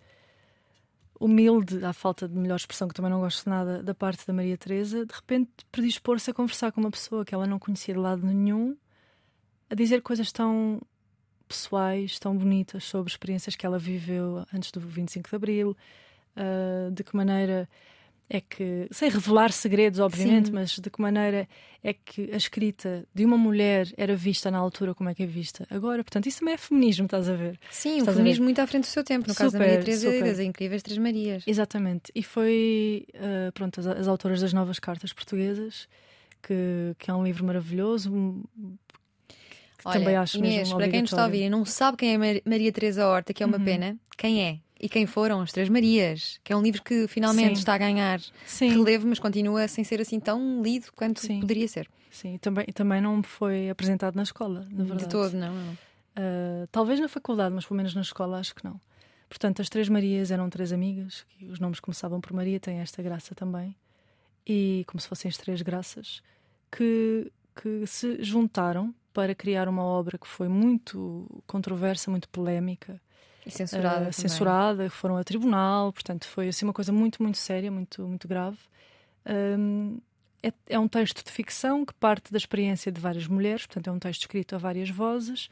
[1.19, 4.33] humilde, à falta de melhor expressão, que também não gosto de nada, da parte da
[4.33, 7.99] Maria Teresa, de repente predispor-se a conversar com uma pessoa que ela não conhecia de
[7.99, 8.75] lado nenhum,
[9.69, 10.81] a dizer coisas tão
[11.47, 15.77] pessoais tão bonitas sobre experiências que ela viveu antes do 25 de Abril,
[16.35, 17.69] uh, de que maneira
[18.29, 20.53] é que, sem revelar segredos, obviamente, Sim.
[20.53, 21.47] mas de que maneira
[21.83, 25.25] é que a escrita de uma mulher era vista na altura como é que é
[25.25, 26.03] vista agora.
[26.03, 27.59] Portanto, isso também é feminismo, estás a ver?
[27.71, 29.79] Sim, estás um feminismo muito à frente do seu tempo, no super, caso da Maria
[29.79, 31.43] Teresa e das incríveis Três Marias.
[31.47, 32.11] Exatamente.
[32.13, 35.87] E foi, uh, pronto, as, as, autoras das novas cartas portuguesas,
[36.43, 38.43] que, que é um livro maravilhoso,
[39.83, 42.41] Olha, também acho Inês, para quem nos está a ouvir e não sabe quem é
[42.45, 43.65] Maria Teresa Horta, que é uma uhum.
[43.65, 44.59] pena, quem é?
[44.79, 47.59] E quem foram as Três Marias, que é um livro que finalmente Sim.
[47.59, 48.69] está a ganhar Sim.
[48.69, 51.41] relevo, mas continua sem ser assim tão lido quanto Sim.
[51.41, 51.89] poderia ser.
[52.09, 55.03] Sim, e também, também não foi apresentado na escola, na verdade.
[55.03, 55.53] De todo, não.
[55.53, 55.73] não.
[55.73, 58.79] Uh, talvez na faculdade, mas pelo menos na escola acho que não.
[59.27, 63.01] Portanto, as Três Marias eram três amigas, que os nomes começavam por Maria, têm esta
[63.03, 63.75] graça também.
[64.45, 66.23] E como se fossem as três graças,
[66.71, 72.99] que, que se juntaram para criar uma obra que foi muito controversa, muito polémica.
[73.45, 74.09] E censurada.
[74.09, 78.27] Uh, censurada, foram a tribunal, portanto foi assim uma coisa muito, muito séria, muito, muito
[78.27, 78.57] grave.
[79.25, 79.99] Um,
[80.41, 83.91] é, é, um texto de ficção que parte da experiência de várias mulheres, portanto é
[83.91, 85.49] um texto escrito a várias vozes,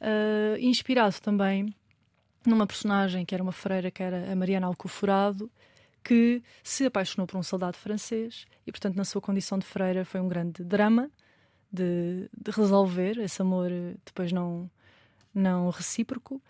[0.00, 1.74] uh, inspirado também
[2.44, 5.50] numa personagem que era uma freira, que era a Mariana Alcoforado,
[6.02, 10.20] que se apaixonou por um soldado francês e, portanto, na sua condição de freira foi
[10.20, 11.10] um grande drama
[11.72, 13.68] de, de resolver esse amor
[14.04, 14.70] depois não,
[15.34, 16.40] não recíproco.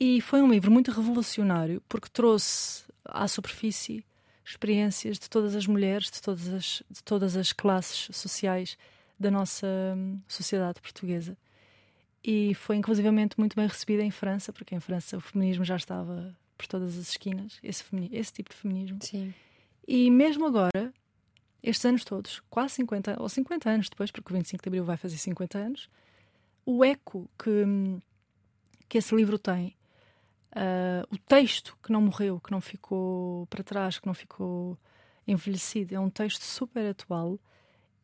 [0.00, 4.02] E foi um livro muito revolucionário porque trouxe à superfície
[4.42, 8.78] experiências de todas as mulheres, de todas as, de todas as classes sociais
[9.18, 11.36] da nossa hum, sociedade portuguesa.
[12.24, 16.34] E foi inclusivamente muito bem recebida em França, porque em França o feminismo já estava
[16.56, 18.98] por todas as esquinas, esse, esse tipo de feminismo.
[19.02, 19.32] Sim.
[19.86, 20.92] E mesmo agora,
[21.62, 24.96] estes anos todos, quase 50 ou 50 anos depois, porque o 25 de Abril vai
[24.96, 25.90] fazer 50 anos,
[26.64, 27.64] o eco que,
[28.88, 29.74] que esse livro tem,
[30.56, 34.78] uh, o texto que não morreu, que não ficou para trás, que não ficou
[35.26, 37.38] envelhecido, é um texto super atual.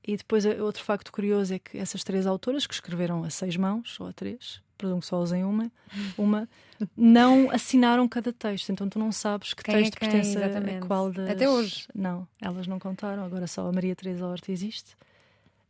[0.07, 3.99] E depois outro facto curioso é que essas três autoras que escreveram a seis mãos
[3.99, 5.71] ou a três, presumo que só usem uma,
[6.17, 6.49] uma
[6.97, 10.85] não assinaram cada texto, então tu não sabes que quem texto é quem, pertence exatamente.
[10.85, 11.31] a qual das.
[11.31, 11.89] Até hoje.
[11.93, 14.95] Não, elas não contaram, agora só a Maria Teresa Horta existe,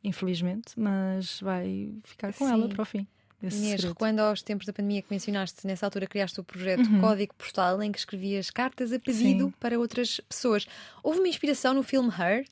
[0.04, 2.52] infelizmente, mas vai ficar com Sim.
[2.52, 3.06] ela para o fim.
[3.48, 3.88] Esse Inês, segredo.
[3.92, 7.00] recuando aos tempos da pandemia que mencionaste, nessa altura criaste o projeto Uhum.
[7.00, 9.54] Código Postal, em que escrevias cartas a pedido Sim.
[9.60, 10.66] para outras pessoas.
[11.02, 12.44] Houve uma inspiração no filme Her,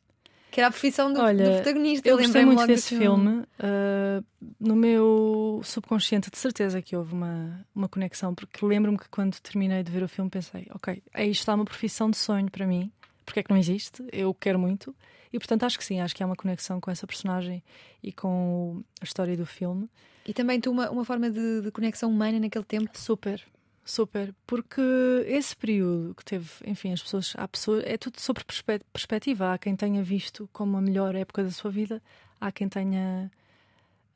[0.51, 2.09] que era a profissão do, Olha, do protagonista.
[2.09, 3.41] Eu gostei muito desse filme.
[3.41, 4.25] uh,
[4.61, 9.83] no meu subconsciente, de certeza que houve uma, uma conexão, porque lembro-me que quando terminei
[9.83, 12.93] de ver o filme pensei: ok, aí está uma profissão de sonho para mim,
[13.27, 14.05] porque é que não existe?
[14.13, 14.95] Eu quero muito.
[15.35, 17.61] E portanto acho que sim, acho que há uma conexão com essa personagem
[18.01, 19.91] e com a história do filme.
[20.25, 22.97] E também tu uma, uma forma de, de conexão humana naquele tempo.
[22.97, 23.43] Super,
[23.85, 24.33] super.
[24.47, 24.81] Porque
[25.27, 29.53] esse período que teve, enfim, as pessoas, há pessoas, é tudo sobre perspe- perspectiva.
[29.53, 32.01] Há quem tenha visto como a melhor época da sua vida,
[32.41, 33.29] há quem tenha.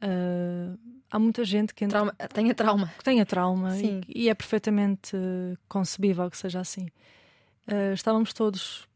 [0.00, 0.74] ah,
[1.10, 2.92] há muita gente que, entra- Trauma, tenha trauma.
[2.96, 5.16] que tenha trauma e, e é perfeitamente
[5.68, 6.88] concebível que seja assim.
[7.66, 8.87] Ah, estávamos todos,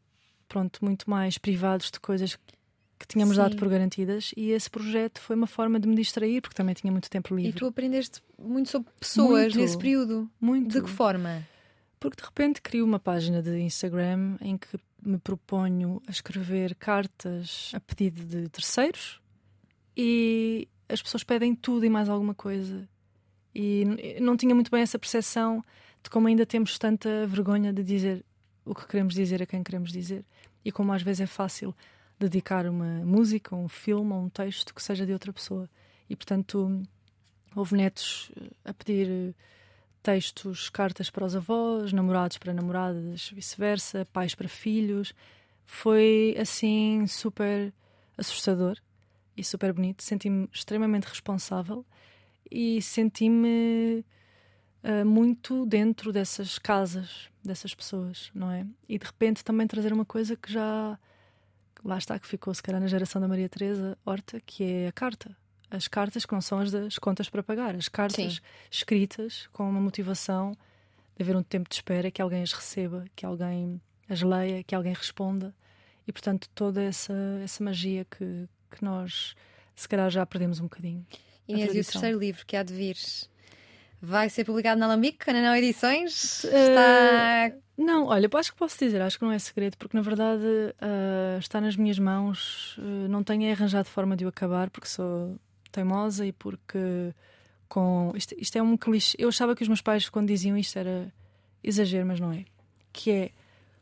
[0.53, 3.57] pronto, muito mais privados de coisas que tínhamos dado Sim.
[3.57, 7.09] por garantidas e esse projeto foi uma forma de me distrair porque também tinha muito
[7.09, 7.49] tempo livre.
[7.49, 9.57] E tu aprendeste muito sobre pessoas Muito.
[9.57, 10.29] nesse período.
[10.39, 10.71] muito.
[10.71, 11.43] De que forma?
[11.99, 17.71] Porque de repente crio uma página de Instagram em que me proponho a escrever cartas
[17.73, 19.19] a pedido de terceiros
[19.97, 22.87] e as pessoas pedem tudo e mais alguma coisa.
[23.55, 25.65] E não tinha muito bem essa percepção
[26.03, 28.23] de como ainda temos tanta vergonha de dizer
[28.65, 30.25] o que queremos dizer a quem queremos dizer
[30.63, 31.75] e como às vezes é fácil
[32.19, 35.69] dedicar uma música, um filme um texto que seja de outra pessoa.
[36.09, 36.81] E portanto
[37.55, 39.33] houve netos eh, a pedir eh,
[40.01, 45.13] textos, cartas para os avós, namorados para namoradas, vice-versa, pais para filhos.
[45.65, 47.73] Foi assim super
[48.17, 48.77] assustador
[49.35, 50.03] e super bonito.
[50.03, 51.85] Senti-me extremamente responsável
[52.49, 54.05] e senti-me
[54.83, 58.65] ah, muito dentro dessas casas, dessas pessoas, não é?
[58.87, 60.99] E de repente também trazer uma coisa que já
[61.83, 64.91] lá está, que ficou se calhar na geração da Maria Teresa Horta, que é a
[64.91, 65.35] carta.
[65.71, 68.41] As cartas que não são as das contas para pagar, as cartas Sim.
[68.69, 70.51] escritas com uma motivação
[71.15, 74.75] de haver um tempo de espera, que alguém as receba, que alguém as leia, que
[74.75, 75.55] alguém responda.
[76.05, 79.33] E portanto, toda essa, essa magia que, que nós
[79.75, 81.05] se calhar já perdemos um bocadinho.
[81.47, 82.95] Inês, e o terceiro livro que há de vir
[84.05, 86.43] vai ser publicado na Alambique, na Não Edições?
[86.43, 87.55] Está.
[87.77, 90.43] Não, olha, acho que posso dizer, acho que não é segredo, porque na verdade
[90.81, 92.77] ah, está nas minhas mãos.
[92.79, 95.39] ah, não tenho arranjado forma de o acabar, porque sou
[95.71, 97.13] teimosa e porque
[97.69, 98.11] com.
[98.13, 99.15] Isto, isto é um clichê.
[99.17, 101.11] Eu achava que os meus pais, quando diziam isto, era
[101.63, 102.43] exagero, mas não é.
[102.91, 103.31] Que é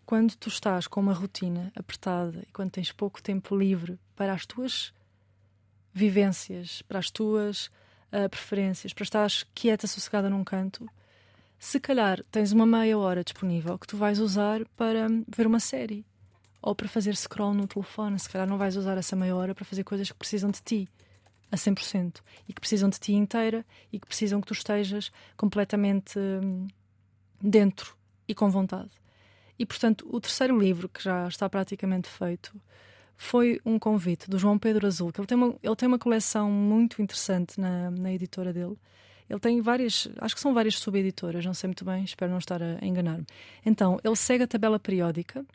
[0.06, 4.46] quando tu estás com uma rotina apertada e quando tens pouco tempo livre para as
[4.46, 4.94] tuas
[5.92, 7.72] vivências, para as tuas
[8.12, 10.90] ah, preferências, para estares quieta, sossegada num canto,
[11.58, 16.04] se calhar tens uma meia hora disponível que tu vais usar para ver uma série
[16.62, 18.20] ou para fazer scroll no telefone.
[18.20, 20.90] Se calhar não vais usar essa meia hora para fazer coisas que precisam de ti
[21.52, 26.18] a 100% e que precisam de ti inteira e que precisam que tu estejas completamente
[26.18, 26.68] hum,
[27.40, 27.96] dentro
[28.28, 28.90] e com vontade.
[29.60, 32.60] E portanto, o terceiro livro, que já está praticamente feito,
[33.22, 36.50] foi um convite do João Pedro Azul, que ele tem uma, ele tem uma coleção
[36.50, 38.76] muito interessante na, na editora dele.
[39.30, 42.60] Ele tem várias, acho que são várias subeditoras, não sei muito bem, espero não estar
[42.64, 43.24] a enganar-me.
[43.64, 45.46] Então, ele segue a tabela periódica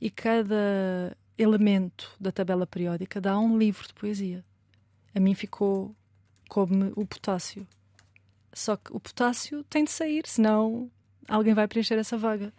[0.00, 4.42] e cada elemento da tabela periódica dá um livro de poesia.
[5.14, 5.94] A mim ficou
[6.48, 7.66] como o potássio.
[8.50, 10.90] Só que o potássio tem de sair, senão
[11.28, 12.50] alguém vai preencher essa vaga.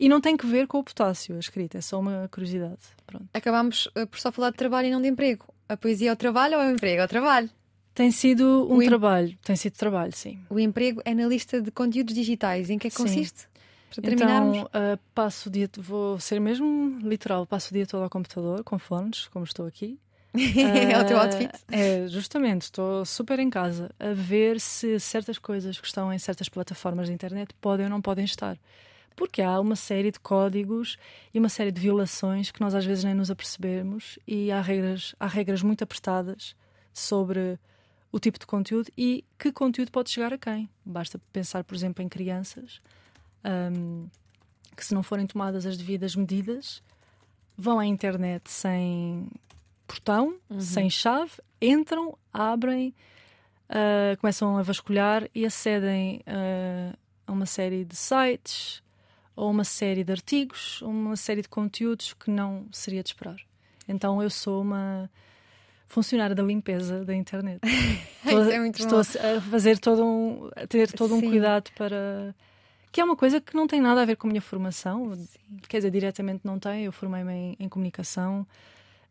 [0.00, 2.78] E não tem que ver com o potássio, a escrita, é só uma curiosidade.
[3.06, 3.26] Pronto.
[3.34, 5.44] Acabámos eh, por só falar de trabalho e não de emprego.
[5.68, 7.02] A poesia é o trabalho ou é o emprego?
[7.02, 7.50] É o trabalho.
[7.94, 10.38] Tem sido um em- trabalho, tem sido trabalho, sim.
[10.48, 12.70] O emprego é na lista de conteúdos digitais.
[12.70, 13.02] Em que é que Sim.
[13.02, 13.48] consiste?
[13.92, 14.58] Para terminarmos.
[14.58, 18.62] Então, ah, passo o dia, vou ser mesmo literal, passo o dia todo ao computador,
[18.62, 19.98] com fones, como estou aqui.
[20.34, 21.50] é o teu Ah, outfit.
[21.72, 26.48] É, justamente, estou super em casa a ver se certas coisas que estão em certas
[26.48, 28.56] plataformas de internet podem ou não podem estar.
[29.18, 30.96] Porque há uma série de códigos
[31.34, 35.12] e uma série de violações que nós às vezes nem nos apercebemos e há regras,
[35.18, 36.54] há regras muito apertadas
[36.94, 37.58] sobre
[38.12, 40.70] o tipo de conteúdo e que conteúdo pode chegar a quem.
[40.84, 42.80] Basta pensar, por exemplo, em crianças
[43.44, 44.06] hum,
[44.76, 46.80] que, se não forem tomadas as devidas medidas,
[47.56, 49.26] vão à internet sem
[49.84, 50.60] portão, uhum.
[50.60, 52.94] sem chave, entram, abrem,
[53.68, 56.96] uh, começam a vasculhar e acedem uh,
[57.26, 58.80] a uma série de sites
[59.38, 63.36] ou uma série de artigos, ou uma série de conteúdos que não seria de esperar.
[63.86, 65.08] Então eu sou uma
[65.86, 67.60] funcionária da limpeza da internet.
[68.26, 71.26] estou, é estou a fazer todo um, a ter todo Sim.
[71.26, 72.34] um cuidado para
[72.90, 75.28] que é uma coisa que não tem nada a ver com a minha formação, Sim.
[75.68, 76.84] quer dizer, diretamente não tem.
[76.84, 78.44] Eu formei-me em, em, comunicação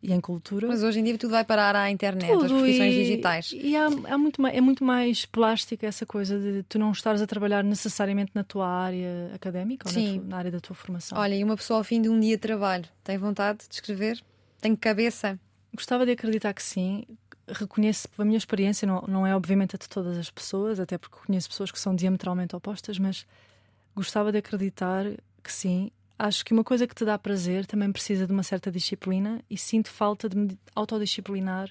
[0.02, 0.68] e em cultura.
[0.68, 3.52] Mas hoje em dia tudo vai parar à internet, tudo, as profissões e, digitais.
[3.54, 7.28] E há, há muito, é muito mais plástica essa coisa de tu não estares a
[7.28, 10.18] trabalhar necessariamente na tua área académica Sim.
[10.18, 11.18] ou na, na área da tua formação.
[11.18, 14.24] Olha, e uma pessoa ao fim de um dia de trabalho tem vontade de escrever?
[14.62, 15.40] Tem cabeça?
[15.74, 17.04] Gostava de acreditar que sim.
[17.48, 21.18] Reconheço, a minha experiência não, não é obviamente a de todas as pessoas, até porque
[21.26, 23.26] conheço pessoas que são diametralmente opostas, mas
[23.96, 25.06] gostava de acreditar
[25.44, 25.92] que sim.
[26.20, 29.58] Acho que uma coisa que te dá prazer também precisa de uma certa disciplina e
[29.58, 31.70] sinto falta de me autodisciplinar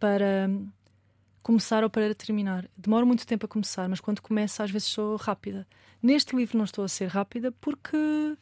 [0.00, 0.50] para
[1.42, 2.68] começar ou para terminar.
[2.76, 5.66] Demoro muito tempo a começar, mas quando começo às vezes sou rápida.
[6.02, 8.36] Neste livro não estou a ser rápida porque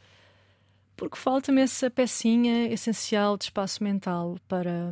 [0.96, 4.90] porque falta-me essa pecinha essencial de espaço mental para,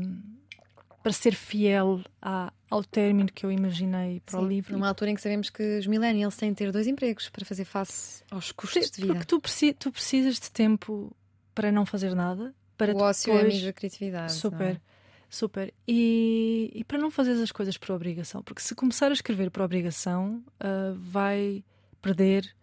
[1.04, 4.72] para ser fiel à, ao término que eu imaginei para Sim, o livro.
[4.72, 7.66] Numa altura em que sabemos que os millennials têm de ter dois empregos para fazer
[7.66, 9.12] face aos custos de vida.
[9.12, 11.14] Porque tu, tu precisas de tempo
[11.54, 12.54] para não fazer nada.
[12.74, 14.32] Para o ócio é amigo da criatividade.
[14.32, 14.76] Super.
[14.76, 14.80] É?
[15.28, 15.74] Super.
[15.86, 18.42] E, e, para não fazer as coisas por obrigação.
[18.42, 21.62] Porque se começar a escrever por obrigação, uh, vai
[22.00, 22.56] perder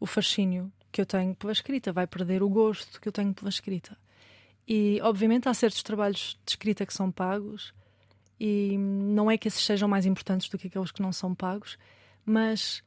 [0.00, 3.50] o fascínio que eu tenho pela escrita, vai perder o gosto que eu tenho pela
[3.50, 3.96] escrita.
[4.66, 7.72] E, obviamente, há certos trabalhos de escrita que são pagos,
[8.38, 11.78] e não é que esses sejam mais importantes do que aqueles que não são pagos,
[12.24, 12.82] mas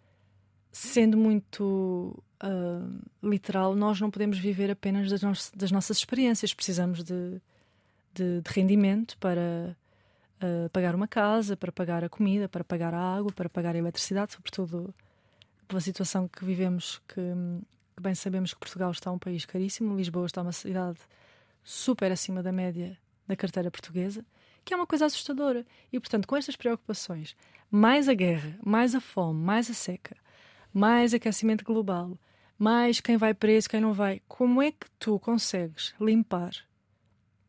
[0.71, 7.03] sendo muito uh, literal, nós não podemos viver apenas das, no das nossas experiências, precisamos
[7.03, 7.41] de,
[8.13, 9.75] de, de rendimento para
[10.41, 13.77] uh, pagar uma casa, para pagar a comida, para pagar a água, para pagar a
[13.77, 14.93] eletricidade, sobretudo
[15.67, 17.21] pela situação que vivemos, que
[17.97, 20.99] que bem sabemos que Portugal está um país caríssimo, Lisboa está uma cidade
[21.63, 22.95] super acima da média
[23.27, 24.23] da carteira portuguesa,
[24.67, 25.65] que é uma coisa assustadora.
[25.91, 27.35] E, portanto, com estas preocupações,
[27.71, 30.17] mais a guerra, mais a fome, mais a seca,
[30.73, 32.19] mais aquecimento global,
[32.59, 36.51] mais quem vai preso, quem não vai, como é que tu consegues limpar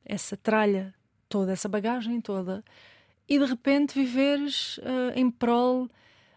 [0.04, 0.94] essa tralha
[1.28, 2.64] toda, essa bagagem toda,
[3.28, 5.88] e de repente viveres uh, em prol.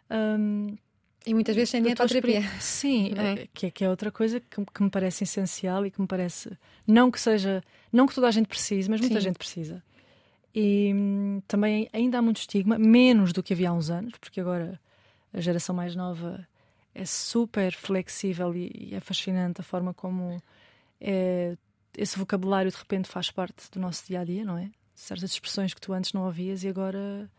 [0.09, 0.75] Um,
[1.23, 2.41] e muitas vezes sem terapia.
[2.59, 3.47] Sim, é?
[3.53, 6.57] Que, é, que é outra coisa que, que, me parece essencial e que me parece.
[6.87, 7.63] Não que seja.
[7.93, 9.25] Não que toda a gente precise, mas muita Sim.
[9.25, 9.83] gente precisa.
[10.53, 14.41] E hum, também ainda há muito estigma, menos do que havia há uns anos, porque
[14.41, 14.79] agora
[15.33, 16.45] a geração mais nova
[16.93, 20.41] é super flexível e, e é fascinante a forma como
[20.99, 21.55] é,
[21.97, 24.69] esse vocabulário de repente faz parte do nosso dia a dia, não é?
[24.93, 27.29] Certas expressões que tu antes não ouvias e agora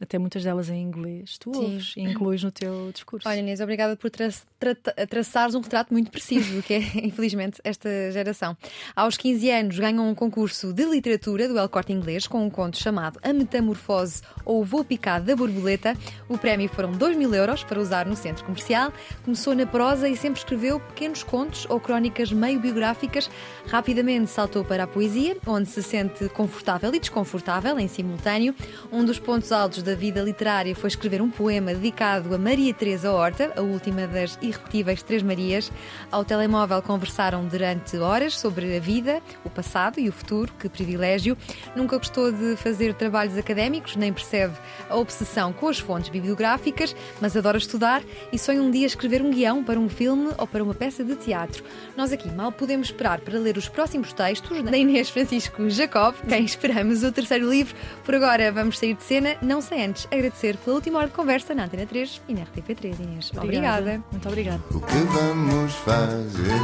[0.00, 1.60] até muitas delas em inglês, tu Sim.
[1.60, 3.28] ouves e incluís no teu discurso.
[3.28, 4.74] Olha, Inês, obrigada por tra tra
[5.06, 8.56] traçares um retrato muito preciso do que é, infelizmente, esta geração.
[8.94, 12.76] Aos 15 anos ganham um concurso de literatura do El Corte Inglês com um conto
[12.76, 15.96] chamado A Metamorfose ou Voo Picado da Borboleta.
[16.28, 18.92] O prémio foram 2 mil euros para usar no centro comercial.
[19.24, 23.30] Começou na prosa e sempre escreveu pequenos contos ou crónicas meio biográficas.
[23.66, 28.54] Rapidamente saltou para a poesia, onde se sente confortável e desconfortável em simultâneo.
[28.92, 32.72] Um dos pontos altos da da vida literária foi escrever um poema dedicado a Maria
[32.72, 35.72] Teresa Horta, a última das irrepetíveis Três Marias.
[36.12, 40.52] Ao telemóvel conversaram durante horas sobre a vida, o passado e o futuro.
[40.60, 41.36] Que privilégio!
[41.74, 44.54] Nunca gostou de fazer trabalhos académicos, nem percebe
[44.88, 48.00] a obsessão com as fontes bibliográficas, mas adora estudar
[48.32, 51.16] e sonha um dia escrever um guião para um filme ou para uma peça de
[51.16, 51.64] teatro.
[51.96, 56.44] Nós aqui mal podemos esperar para ler os próximos textos da Inês Francisco Jacob, quem
[56.44, 57.74] esperamos o terceiro livro.
[58.04, 61.54] Por agora vamos sair de cena, não sem antes agradecer pela última hora de conversa
[61.54, 63.30] na Antena 3 e na RTP3, Inês.
[63.36, 63.40] Obrigada.
[63.40, 64.04] obrigada.
[64.10, 64.62] Muito obrigada.
[64.70, 66.60] O que vamos fazer?